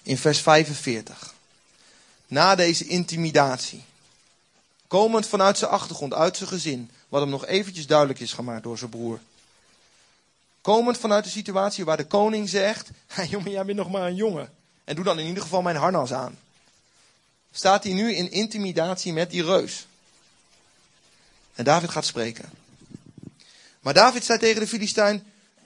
[0.02, 1.34] In vers 45.
[2.28, 3.84] Na deze intimidatie.
[4.88, 6.91] Komend vanuit zijn achtergrond, uit zijn gezin.
[7.10, 9.20] Wat hem nog eventjes duidelijk is gemaakt door zijn broer.
[10.62, 12.89] Komend vanuit de situatie waar de koning zegt:
[13.30, 14.49] jongen, jij bent nog maar een jongen.
[14.84, 16.38] En doe dan in ieder geval mijn harnas aan.
[17.51, 19.86] Staat hij nu in intimidatie met die reus.
[21.53, 22.49] En David gaat spreken.
[23.80, 25.24] Maar David zei tegen de Filistijn: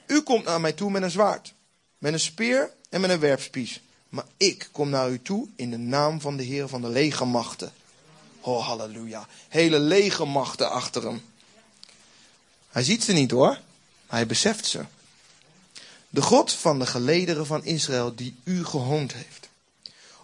[0.07, 1.53] U komt naar mij toe met een zwaard,
[1.97, 3.81] met een speer en met een werpspies.
[4.09, 7.73] Maar ik kom naar u toe in de naam van de Heer van de legermachten.
[8.41, 9.27] Oh, halleluja.
[9.49, 11.21] Hele legermachten achter hem.
[12.69, 13.59] Hij ziet ze niet hoor.
[14.07, 14.85] Hij beseft ze.
[16.09, 19.49] De God van de gelederen van Israël die u gehoond heeft.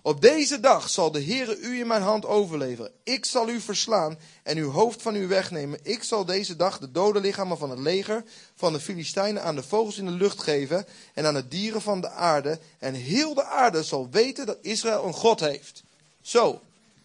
[0.04, 2.92] Op deze dag zal de Heere u in mijn hand overleveren.
[3.04, 5.80] Ik zal u verslaan en uw hoofd van u wegnemen.
[5.84, 8.24] Ik zal deze dag de dode lichamen van het leger
[8.56, 12.02] van de Filistijnen aan de vogels in de lucht geven en aan de dieren van
[12.02, 12.60] de aarde.
[12.80, 15.84] En heel de aarde zal weten dat Israël een God heeft.
[16.22, 16.62] Zo,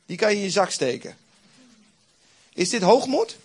[0.06, 1.16] die kan je in je zak steken.
[2.52, 3.36] Is dit hoogmoed?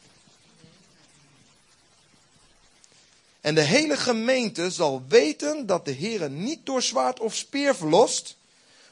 [3.42, 8.36] En de hele gemeente zal weten dat de Heere niet door zwaard of speer verlost,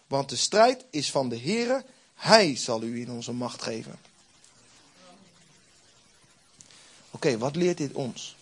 [0.07, 1.85] want de strijd is van de Heere,
[2.15, 3.99] Hij zal u in onze macht geven.
[7.11, 8.35] Oké, wat leert dit ons?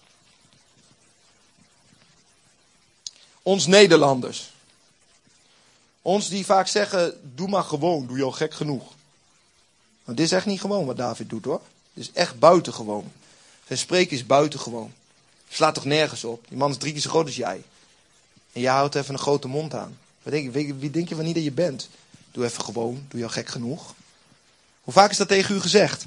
[3.42, 4.52] Ons Nederlanders.
[6.02, 8.94] Ons die vaak zeggen, doe maar gewoon, doe je al gek genoeg.
[10.04, 11.62] Maar dit is echt niet gewoon wat David doet hoor.
[11.94, 13.12] Dit is echt buitengewoon.
[13.66, 14.94] Zijn spreken is buitengewoon.
[15.50, 16.46] Slaat toch nergens op?
[16.48, 17.64] Die man is drie keer zo groot als jij.
[18.52, 19.98] En jij houdt even een grote mond aan.
[20.24, 21.90] Wat denk wie denk je van niet dat je bent?
[22.32, 23.94] Doe even gewoon, doe je al gek genoeg.
[24.82, 26.06] Hoe vaak is dat tegen u gezegd?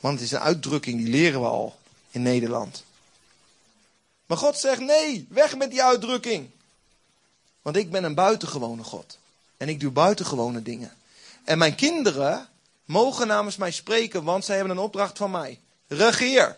[0.00, 1.78] Want het is een uitdrukking, die leren we al
[2.10, 2.84] in Nederland.
[4.26, 6.50] Maar God zegt nee, weg met die uitdrukking.
[7.62, 9.18] Want ik ben een buitengewone God.
[9.56, 10.96] En ik doe buitengewone dingen.
[11.44, 12.48] En mijn kinderen
[12.84, 15.60] mogen namens mij spreken, want zij hebben een opdracht van mij.
[15.86, 16.56] Regeer.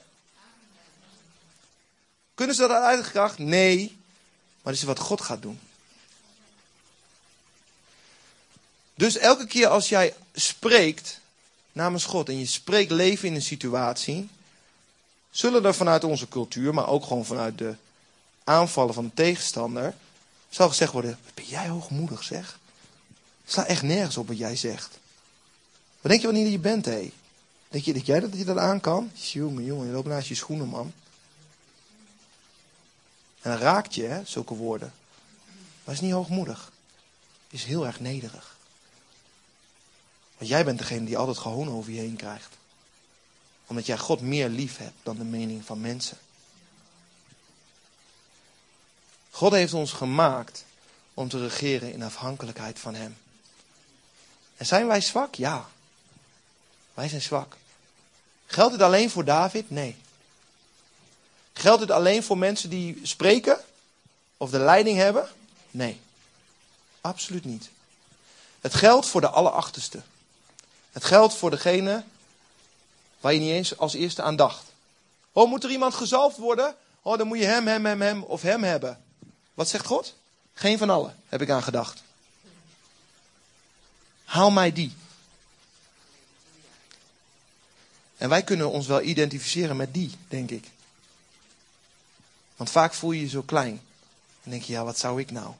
[2.40, 3.38] Kunnen ze dat uit eigen kracht?
[3.38, 3.96] Nee.
[4.62, 5.60] Maar dat is wat God gaat doen.
[8.94, 11.20] Dus elke keer als jij spreekt
[11.72, 14.28] namens God en je spreekt leven in een situatie,
[15.30, 17.74] zullen er vanuit onze cultuur, maar ook gewoon vanuit de
[18.44, 19.94] aanvallen van de tegenstander,
[20.48, 22.58] zal gezegd worden: ben jij hoogmoedig zeg?
[23.46, 24.98] Sla echt nergens op wat jij zegt.
[26.00, 27.12] Wat denk je wanneer je bent, hé?
[27.68, 29.10] Denk je dat jij dat, je dat aan kan?
[29.14, 30.92] Jongen, jongen, je loopt naast je schoenen, man.
[33.42, 34.92] En dan raakt je, zulke woorden.
[35.84, 36.72] Maar is niet hoogmoedig.
[37.48, 38.56] Is heel erg nederig.
[40.38, 42.56] Want jij bent degene die altijd gewoon over je heen krijgt.
[43.66, 46.18] Omdat jij God meer lief hebt dan de mening van mensen.
[49.30, 50.64] God heeft ons gemaakt
[51.14, 53.16] om te regeren in afhankelijkheid van Hem.
[54.56, 55.34] En zijn wij zwak?
[55.34, 55.68] Ja.
[56.94, 57.56] Wij zijn zwak.
[58.46, 59.70] Geldt dit alleen voor David?
[59.70, 59.96] Nee.
[61.52, 63.60] Geldt dit alleen voor mensen die spreken
[64.36, 65.28] of de leiding hebben?
[65.70, 66.00] Nee.
[67.00, 67.70] Absoluut niet.
[68.60, 70.02] Het geldt voor de allerachterste.
[70.92, 72.04] Het geldt voor degene
[73.20, 74.64] waar je niet eens als eerste aan dacht.
[75.32, 76.74] Oh, moet er iemand gezalfd worden?
[77.02, 79.02] Oh, dan moet je hem, hem, hem, hem of hem hebben.
[79.54, 80.14] Wat zegt God?
[80.54, 82.02] Geen van allen, heb ik aan gedacht.
[84.24, 84.94] Haal mij die.
[88.16, 90.68] En wij kunnen ons wel identificeren met die, denk ik.
[92.60, 93.80] Want vaak voel je je zo klein.
[94.42, 95.54] En denk je, ja, wat zou ik nou?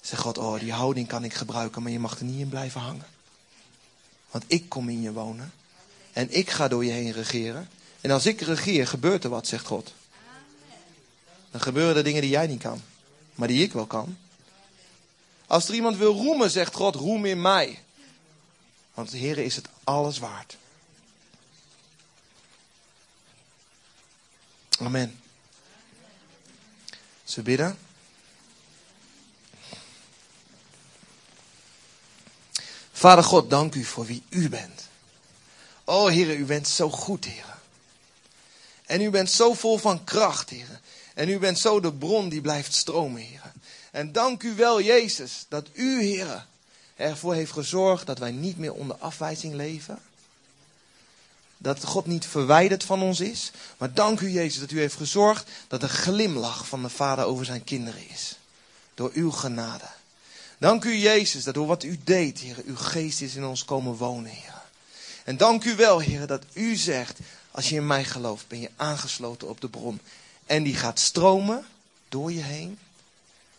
[0.00, 2.80] Zeg God, oh, die houding kan ik gebruiken, maar je mag er niet in blijven
[2.80, 3.06] hangen.
[4.30, 5.52] Want ik kom in je wonen.
[6.12, 7.68] En ik ga door je heen regeren.
[8.00, 9.94] En als ik regeer, gebeurt er wat, zegt God.
[11.50, 12.82] Dan gebeuren er dingen die jij niet kan.
[13.34, 14.18] Maar die ik wel kan.
[15.46, 17.82] Als er iemand wil roemen, zegt God, roem in mij.
[18.94, 20.56] Want de Heer is het alles waard.
[24.78, 25.20] Amen.
[27.26, 27.78] Ze bidden.
[32.92, 34.88] Vader God, dank u voor wie u bent.
[35.84, 37.58] O Heer, u bent zo goed, Heer.
[38.86, 40.80] En u bent zo vol van kracht, Heer.
[41.14, 43.52] En u bent zo de bron die blijft stromen, Heer.
[43.90, 46.46] En dank u wel, Jezus, dat u, Heer,
[46.96, 49.98] ervoor heeft gezorgd dat wij niet meer onder afwijzing leven.
[51.58, 53.50] Dat God niet verwijderd van ons is.
[53.78, 57.44] Maar dank u, Jezus, dat u heeft gezorgd dat de glimlach van de Vader over
[57.44, 58.36] zijn kinderen is.
[58.94, 59.88] Door uw genade.
[60.58, 63.94] Dank u, Jezus, dat door wat u deed, Heer, uw geest is in ons komen
[63.94, 64.62] wonen, Heer.
[65.24, 67.18] En dank u wel, Heer, dat u zegt,
[67.50, 70.00] als je in mij gelooft, ben je aangesloten op de bron.
[70.46, 71.66] En die gaat stromen
[72.08, 72.78] door je heen.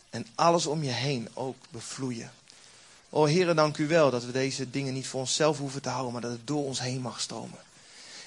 [0.09, 2.31] En alles om je heen ook bevloeien.
[3.09, 6.11] O Heer, dank u wel dat we deze dingen niet voor onszelf hoeven te houden,
[6.11, 7.59] maar dat het door ons heen mag stromen.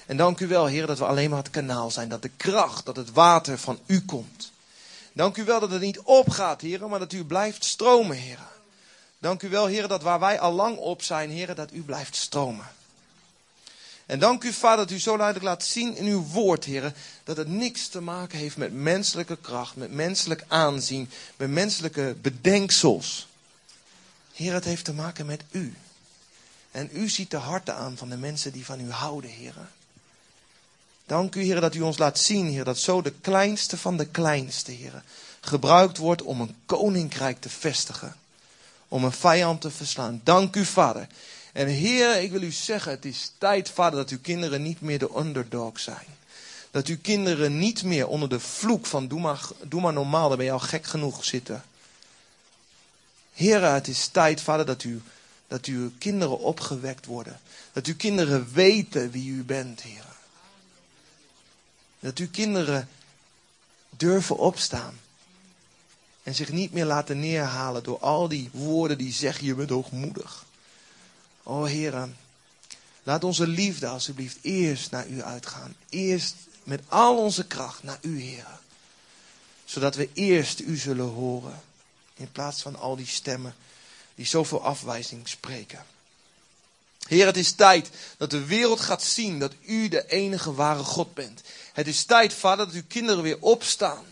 [0.05, 2.09] En dank u wel, Heer, dat we alleen maar het kanaal zijn.
[2.09, 4.51] Dat de kracht, dat het water van u komt.
[5.13, 8.39] Dank u wel dat het niet opgaat, Heer, maar dat u blijft stromen, Heer.
[9.19, 12.15] Dank u wel, Heer, dat waar wij al lang op zijn, Heer, dat u blijft
[12.15, 12.65] stromen.
[14.05, 16.93] En dank u, Vader, dat u zo duidelijk laat zien in uw woord, Heer,
[17.23, 23.27] dat het niks te maken heeft met menselijke kracht, met menselijk aanzien, met menselijke bedenksels.
[24.33, 25.73] Heer, het heeft te maken met u.
[26.71, 29.55] En u ziet de harten aan van de mensen die van u houden, Heer.
[31.11, 34.05] Dank u, Heer, dat u ons laat zien, Heer, dat zo de kleinste van de
[34.05, 35.03] kleinste, Heer,
[35.41, 38.15] gebruikt wordt om een koninkrijk te vestigen.
[38.87, 40.21] Om een vijand te verslaan.
[40.23, 41.07] Dank u, Vader.
[41.53, 44.99] En Heer, ik wil u zeggen, het is tijd, Vader, dat uw kinderen niet meer
[44.99, 46.05] de underdog zijn.
[46.71, 49.19] Dat uw kinderen niet meer onder de vloek van doe
[49.81, 51.63] maar, normaal, dan ben je al gek genoeg zitten.
[53.33, 55.01] Heer, het is tijd, Vader, dat, u,
[55.47, 57.39] dat uw kinderen opgewekt worden.
[57.73, 60.19] Dat uw kinderen weten wie u bent, Heer.
[62.01, 62.89] Dat uw kinderen
[63.89, 64.99] durven opstaan.
[66.23, 70.45] En zich niet meer laten neerhalen door al die woorden die zeggen je bent hoogmoedig.
[71.43, 72.09] O Heer,
[73.03, 75.75] laat onze liefde alsjeblieft eerst naar u uitgaan.
[75.89, 78.59] Eerst met al onze kracht naar u, Heer.
[79.65, 81.61] Zodat we eerst u zullen horen.
[82.13, 83.55] In plaats van al die stemmen
[84.15, 85.85] die zoveel afwijzing spreken.
[87.15, 91.13] Heer, het is tijd dat de wereld gaat zien dat u de enige ware God
[91.13, 91.41] bent.
[91.73, 94.03] Het is tijd, Vader, dat uw kinderen weer opstaan.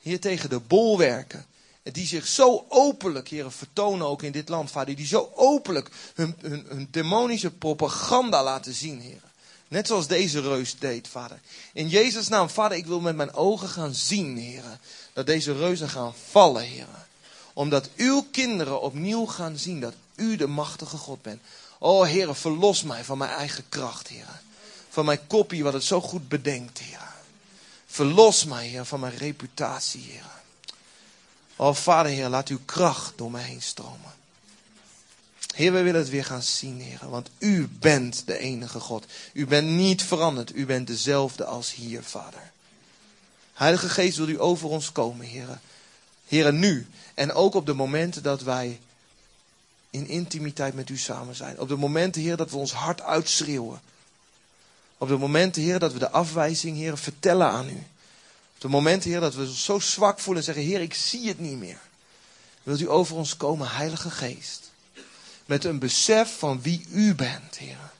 [0.00, 1.46] Hier tegen de bolwerken.
[1.82, 4.96] Die zich zo openlijk, heren, vertonen ook in dit land, Vader.
[4.96, 9.30] Die zo openlijk hun, hun, hun demonische propaganda laten zien, heren.
[9.68, 11.40] Net zoals deze reus deed, Vader.
[11.72, 14.80] In Jezus' naam, Vader, ik wil met mijn ogen gaan zien, heren.
[15.12, 17.06] Dat deze reuzen gaan vallen, heren.
[17.52, 21.40] Omdat uw kinderen opnieuw gaan zien dat u de machtige God bent.
[21.78, 24.40] O, heren, verlos mij van mijn eigen kracht, heren
[24.98, 27.08] van mijn kopie wat het zo goed bedenkt, Heer.
[27.86, 30.26] Verlos mij, Heer, van mijn reputatie, Heer.
[31.56, 34.12] O Vader, Heer, laat uw kracht door mij heen stromen.
[35.54, 37.08] Heer, we willen het weer gaan zien, Heer.
[37.08, 39.06] Want u bent de enige God.
[39.32, 40.54] U bent niet veranderd.
[40.54, 42.50] U bent dezelfde als hier, Vader.
[43.54, 45.60] Heilige Geest, wil u over ons komen, Heer.
[46.26, 46.86] Heer, nu.
[47.14, 48.80] En ook op de momenten dat wij
[49.90, 51.60] in intimiteit met u samen zijn.
[51.60, 53.80] Op de momenten, Heer, dat we ons hart uitschreeuwen.
[54.98, 57.86] Op de momenten, Heer, dat we de afwijzing, Heer, vertellen aan u.
[58.54, 61.28] Op de momenten, Heer, dat we ons zo zwak voelen en zeggen, Heer, ik zie
[61.28, 61.80] het niet meer.
[62.62, 64.70] Wilt u over ons komen, Heilige Geest.
[65.46, 67.90] Met een besef van wie u bent, Heer.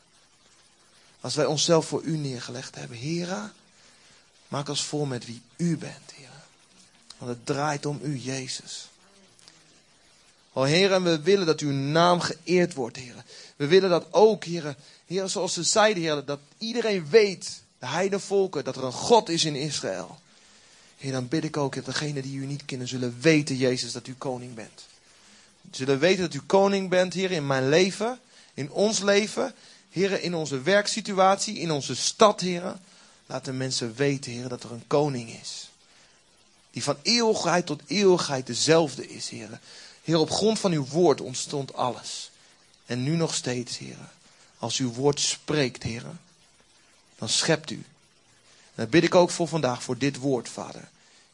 [1.20, 3.53] Als wij onszelf voor u neergelegd hebben, Heer,
[4.49, 6.28] maak ons vol met wie u bent, Heer.
[7.18, 8.88] Want het draait om u, Jezus.
[10.53, 13.24] O Heer, en we willen dat uw naam geëerd wordt, Heer.
[13.57, 14.76] We willen dat ook, Heer,
[15.07, 19.44] Heer zoals ze zeiden, Heer, dat iedereen weet, de heidenvolken, dat er een God is
[19.44, 20.18] in Israël.
[20.96, 24.07] Heer, dan bid ik ook dat degenen die u niet kennen zullen weten, Jezus, dat
[24.07, 24.86] u koning bent.
[25.70, 28.18] Zullen weten dat u koning bent, Heer, in mijn leven,
[28.55, 29.55] in ons leven,
[29.90, 32.76] Heer, in onze werksituatie, in onze stad, Heer.
[33.26, 35.70] Laat de mensen weten, Heer, dat er een koning is.
[36.70, 39.61] Die van eeuwigheid tot eeuwigheid dezelfde is, Heer.
[40.09, 42.30] Heer, op grond van uw woord ontstond alles.
[42.86, 43.96] En nu nog steeds, Heer.
[44.59, 46.02] Als uw woord spreekt, Heer,
[47.18, 47.84] dan schept u.
[48.64, 50.88] En dat bid ik ook voor vandaag, voor dit woord, Vader.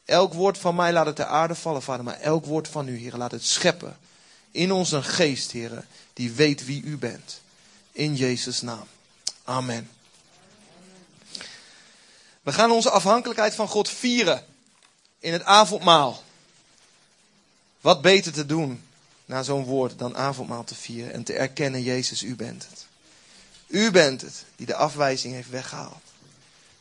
[0.04, 2.04] Elk woord van mij laat het ter aarde vallen, Vader.
[2.04, 3.98] Maar elk woord van u, Heer, laat het scheppen.
[4.50, 7.40] In onze geest, Heer, die weet wie u bent.
[7.92, 8.86] In Jezus' naam.
[9.44, 9.90] Amen.
[12.42, 14.44] We gaan onze afhankelijkheid van God vieren
[15.18, 16.22] in het avondmaal.
[17.84, 18.82] Wat beter te doen
[19.24, 22.86] na zo'n woord dan avondmaal te vieren en te erkennen, Jezus, u bent het.
[23.66, 26.02] U bent het die de afwijzing heeft weggehaald.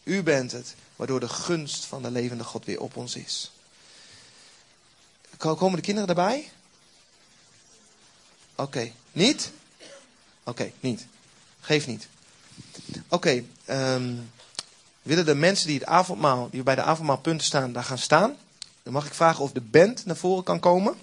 [0.04, 3.52] U bent het waardoor de gunst van de levende God weer op ons is.
[5.38, 6.52] Komen de kinderen erbij?
[8.56, 9.52] Oké, niet?
[10.44, 11.06] Oké, niet.
[11.60, 12.08] Geef niet.
[13.08, 14.16] Oké, ehm,
[15.02, 18.38] willen de mensen die, het avondmaal, die bij de avondmaalpunten staan, daar gaan staan?
[18.84, 20.96] Dan mag ik vragen of de band naar voren kan komen.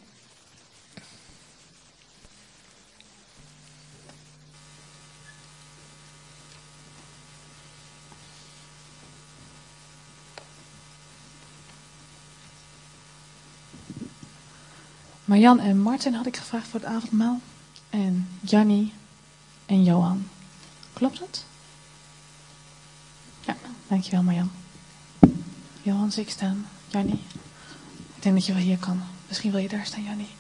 [15.25, 17.41] Marjan en Martin had ik gevraagd voor het avondmaal.
[17.91, 18.93] En Jannie
[19.67, 20.29] en Johan.
[20.93, 21.45] Klopt dat?
[23.41, 23.57] Ja,
[23.89, 24.51] dankjewel Marjan.
[25.83, 26.67] Johan zie ik staan.
[26.89, 27.23] Jannie.
[28.21, 29.03] Ik denk dat je wel hier kan.
[29.29, 30.40] Misschien wil je daar staan, Jannie.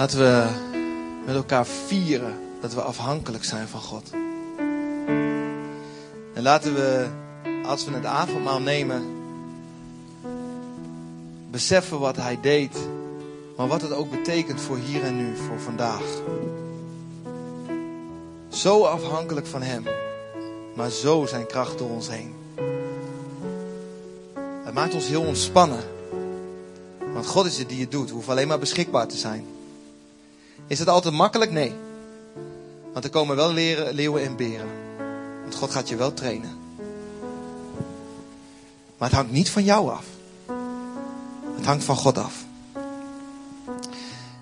[0.00, 0.46] Laten we
[1.26, 4.10] met elkaar vieren dat we afhankelijk zijn van God.
[6.34, 7.06] En laten we,
[7.64, 9.04] als we het avondmaal nemen,
[11.50, 12.76] beseffen wat Hij deed,
[13.56, 16.04] maar wat het ook betekent voor hier en nu, voor vandaag.
[18.48, 19.84] Zo afhankelijk van Hem,
[20.74, 22.34] maar zo zijn kracht door ons heen.
[24.64, 25.82] Het maakt ons heel ontspannen.
[27.12, 28.10] Want God is het die het doet.
[28.10, 29.58] Hoeven alleen maar beschikbaar te zijn.
[30.70, 31.50] Is het altijd makkelijk?
[31.50, 31.74] Nee.
[32.92, 34.68] Want er komen wel leren, leeuwen en beren.
[35.42, 36.58] Want God gaat je wel trainen.
[38.98, 40.04] Maar het hangt niet van jou af.
[41.56, 42.44] Het hangt van God af.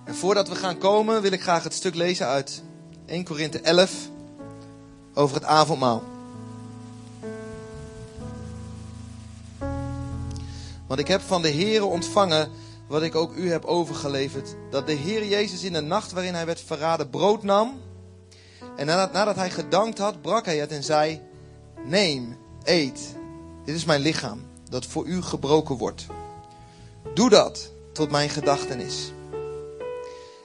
[0.04, 2.62] En voordat we gaan komen wil ik graag het stuk lezen uit
[3.06, 3.92] 1 Korinthe 11
[5.14, 6.02] over het avondmaal.
[10.86, 12.50] Want ik heb van de Here ontvangen
[12.89, 14.55] wat ik ook u heb overgeleverd.
[14.70, 17.80] Dat de Heer Jezus in de nacht waarin hij werd verraden brood nam.
[18.76, 21.20] En nadat, nadat hij gedankt had, brak hij het en zei:
[21.84, 23.16] Neem, eet.
[23.64, 26.07] Dit is mijn lichaam, dat voor u gebroken wordt.
[27.14, 29.12] Doe dat tot mijn gedachtenis.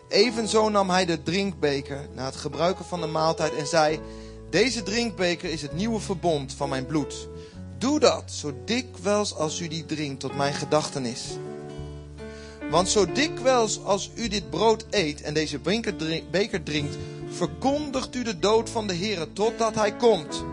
[0.10, 4.00] Evenzo nam hij de drinkbeker na het gebruiken van de maaltijd en zei:
[4.50, 7.28] Deze drinkbeker is het nieuwe verbond van mijn bloed.
[7.78, 11.38] Doe dat zo dikwijls als u die drinkt tot mijn gedachtenis.
[12.74, 15.60] Want zo dikwijls als u dit brood eet en deze
[16.32, 16.98] beker drinkt,
[17.30, 20.44] verkondigt u de dood van de Heer totdat Hij komt.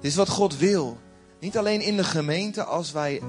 [0.00, 0.98] Dit is wat God wil.
[1.40, 3.20] Niet alleen in de gemeente als wij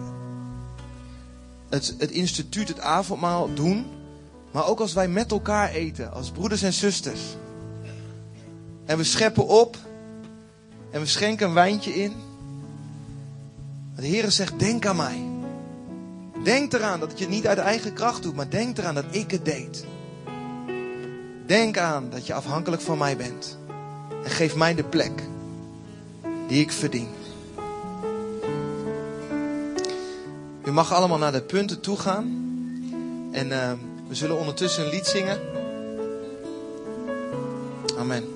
[1.70, 3.86] het, het instituut, het avondmaal doen,
[4.52, 7.22] Maar ook als wij met elkaar eten, als broeders en zusters.
[8.86, 9.78] En we scheppen op.
[10.92, 12.14] En we schenken een wijntje in.
[13.96, 15.33] De Heer zegt, denk aan mij.
[16.44, 19.32] Denk eraan dat je het niet uit eigen kracht doet, maar denk eraan dat ik
[19.32, 19.86] het deed.
[21.46, 23.58] Denk aan dat je afhankelijk van mij bent.
[24.24, 25.24] En geef mij de plek
[26.48, 27.08] die ik verdien.
[30.66, 32.26] U mag allemaal naar de punten toe gaan.
[33.32, 33.72] En uh,
[34.08, 35.40] we zullen ondertussen een lied zingen.
[37.98, 38.33] Amen.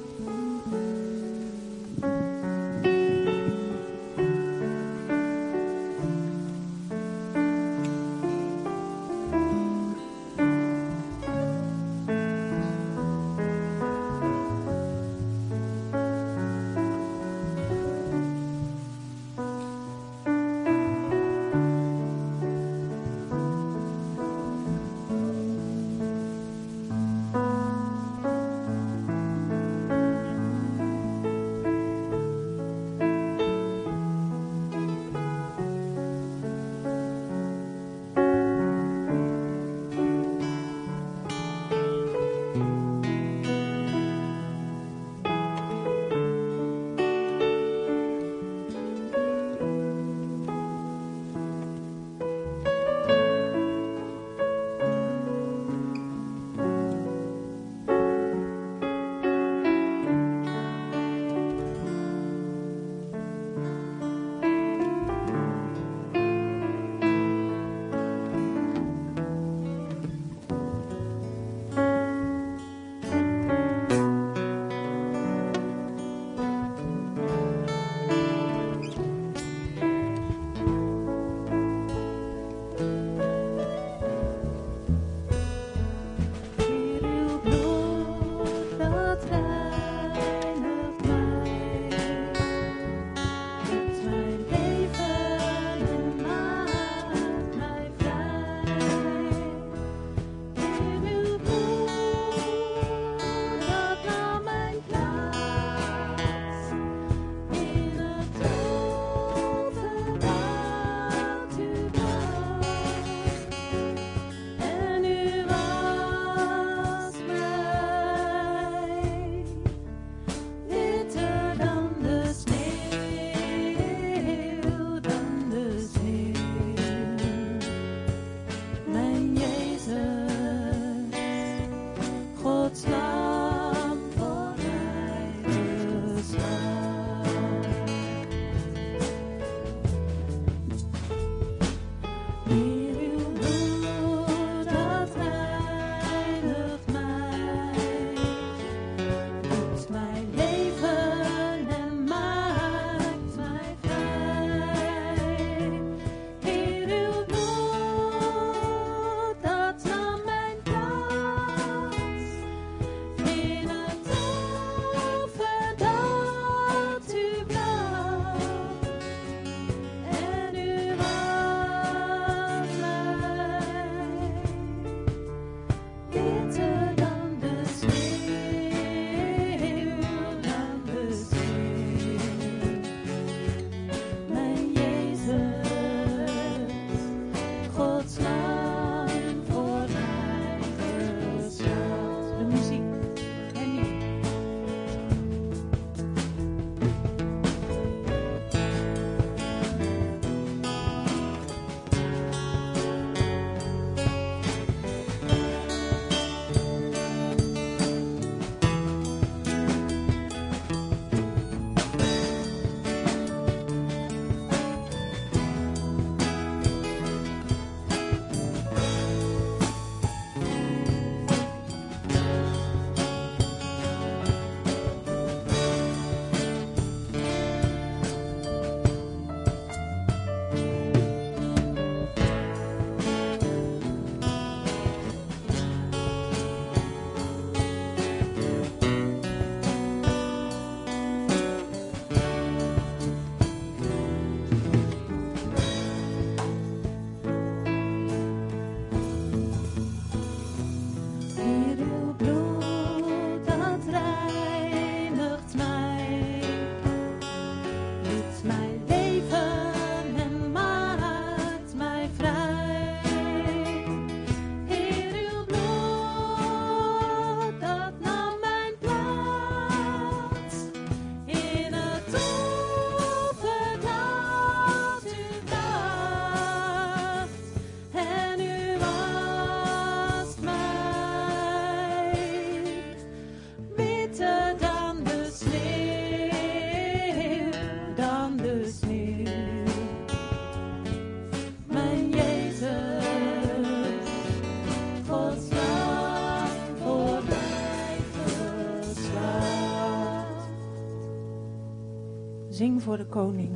[302.88, 303.52] Voor de koning.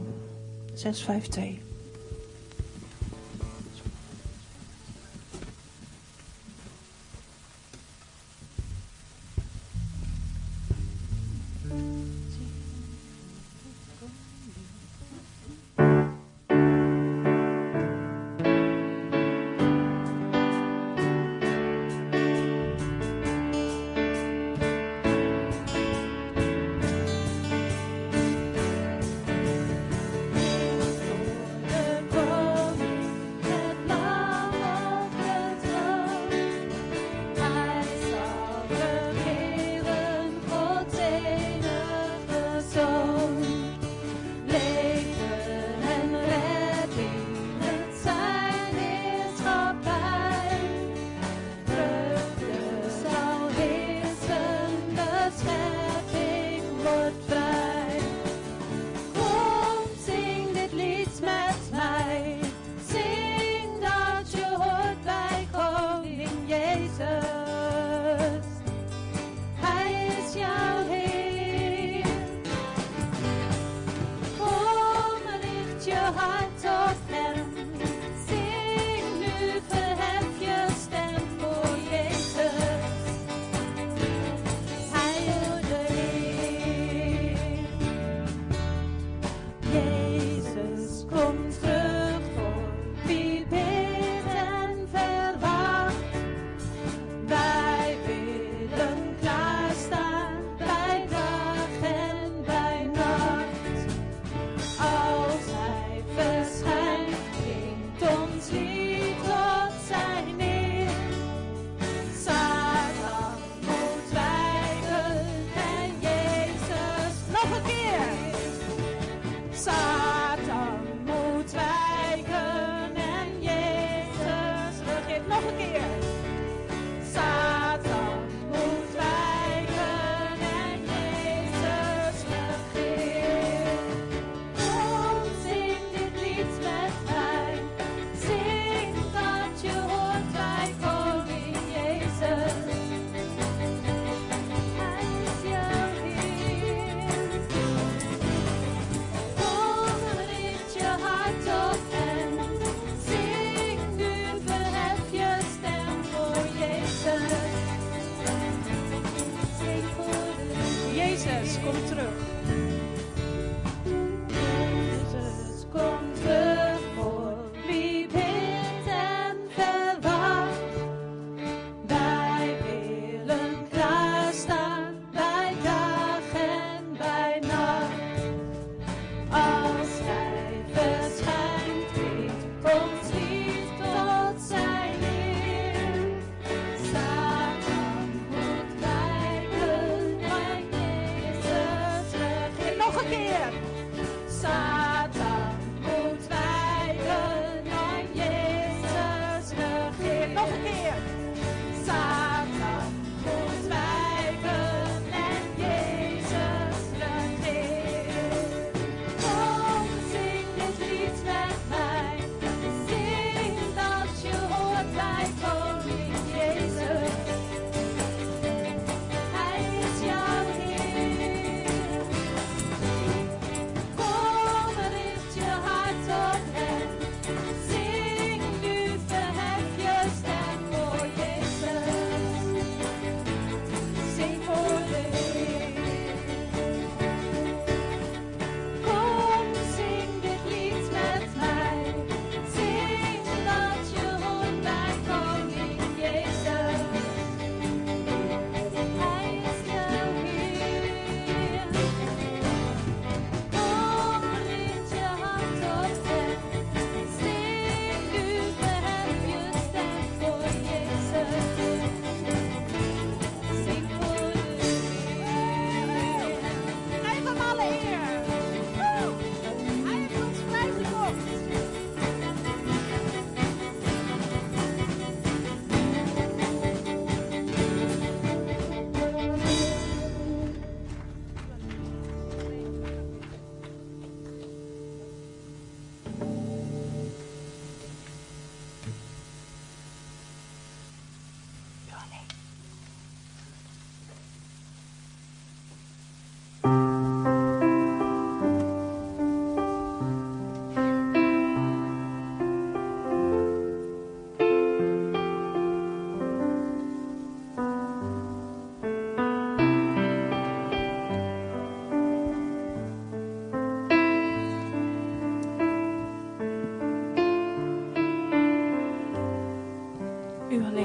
[0.74, 1.71] 652.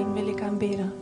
[0.06, 0.95] en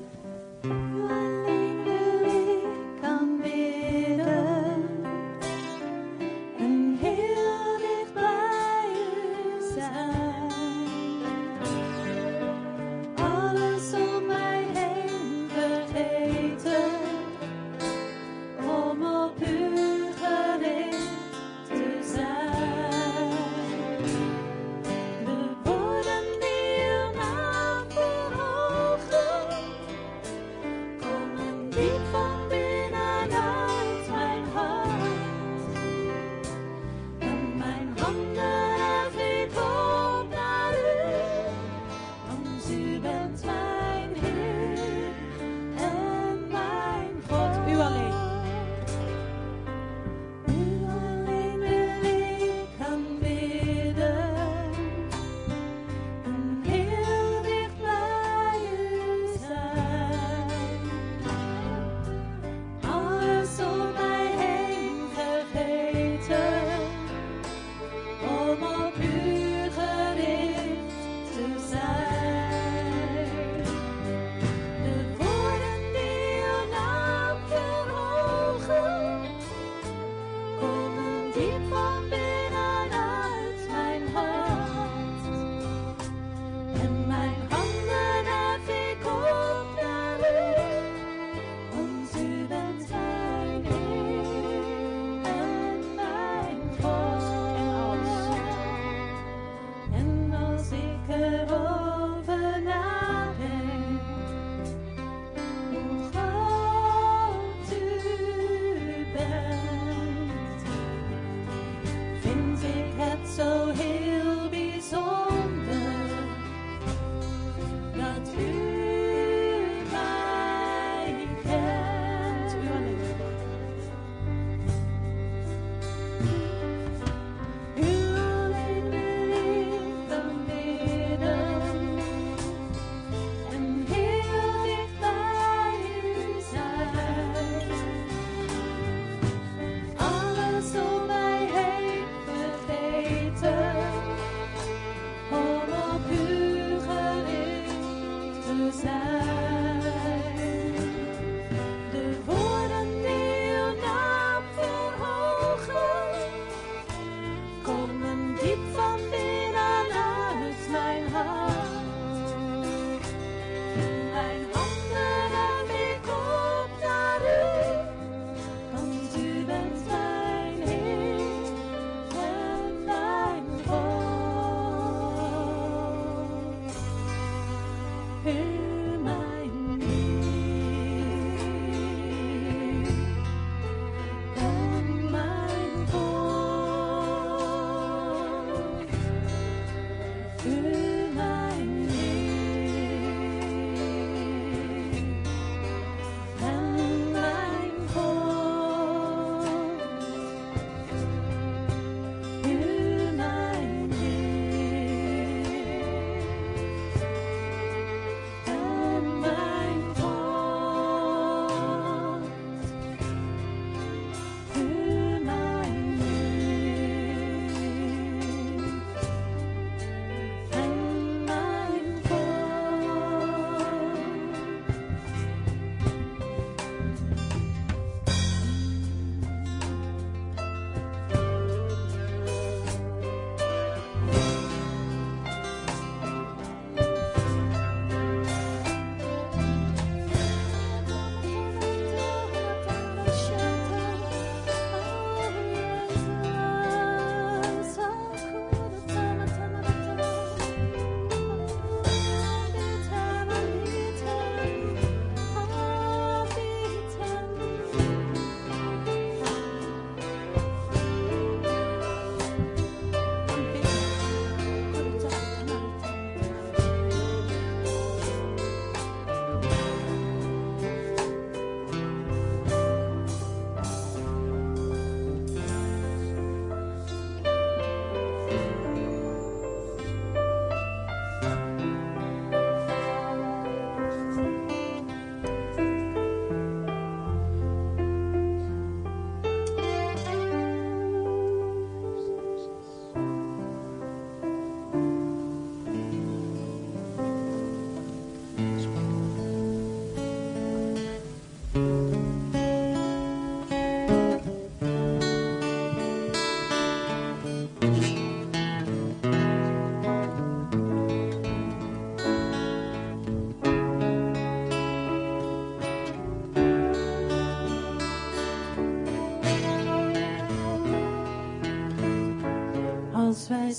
[323.25, 323.53] Als wij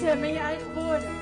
[0.00, 1.19] Aanbid hem in je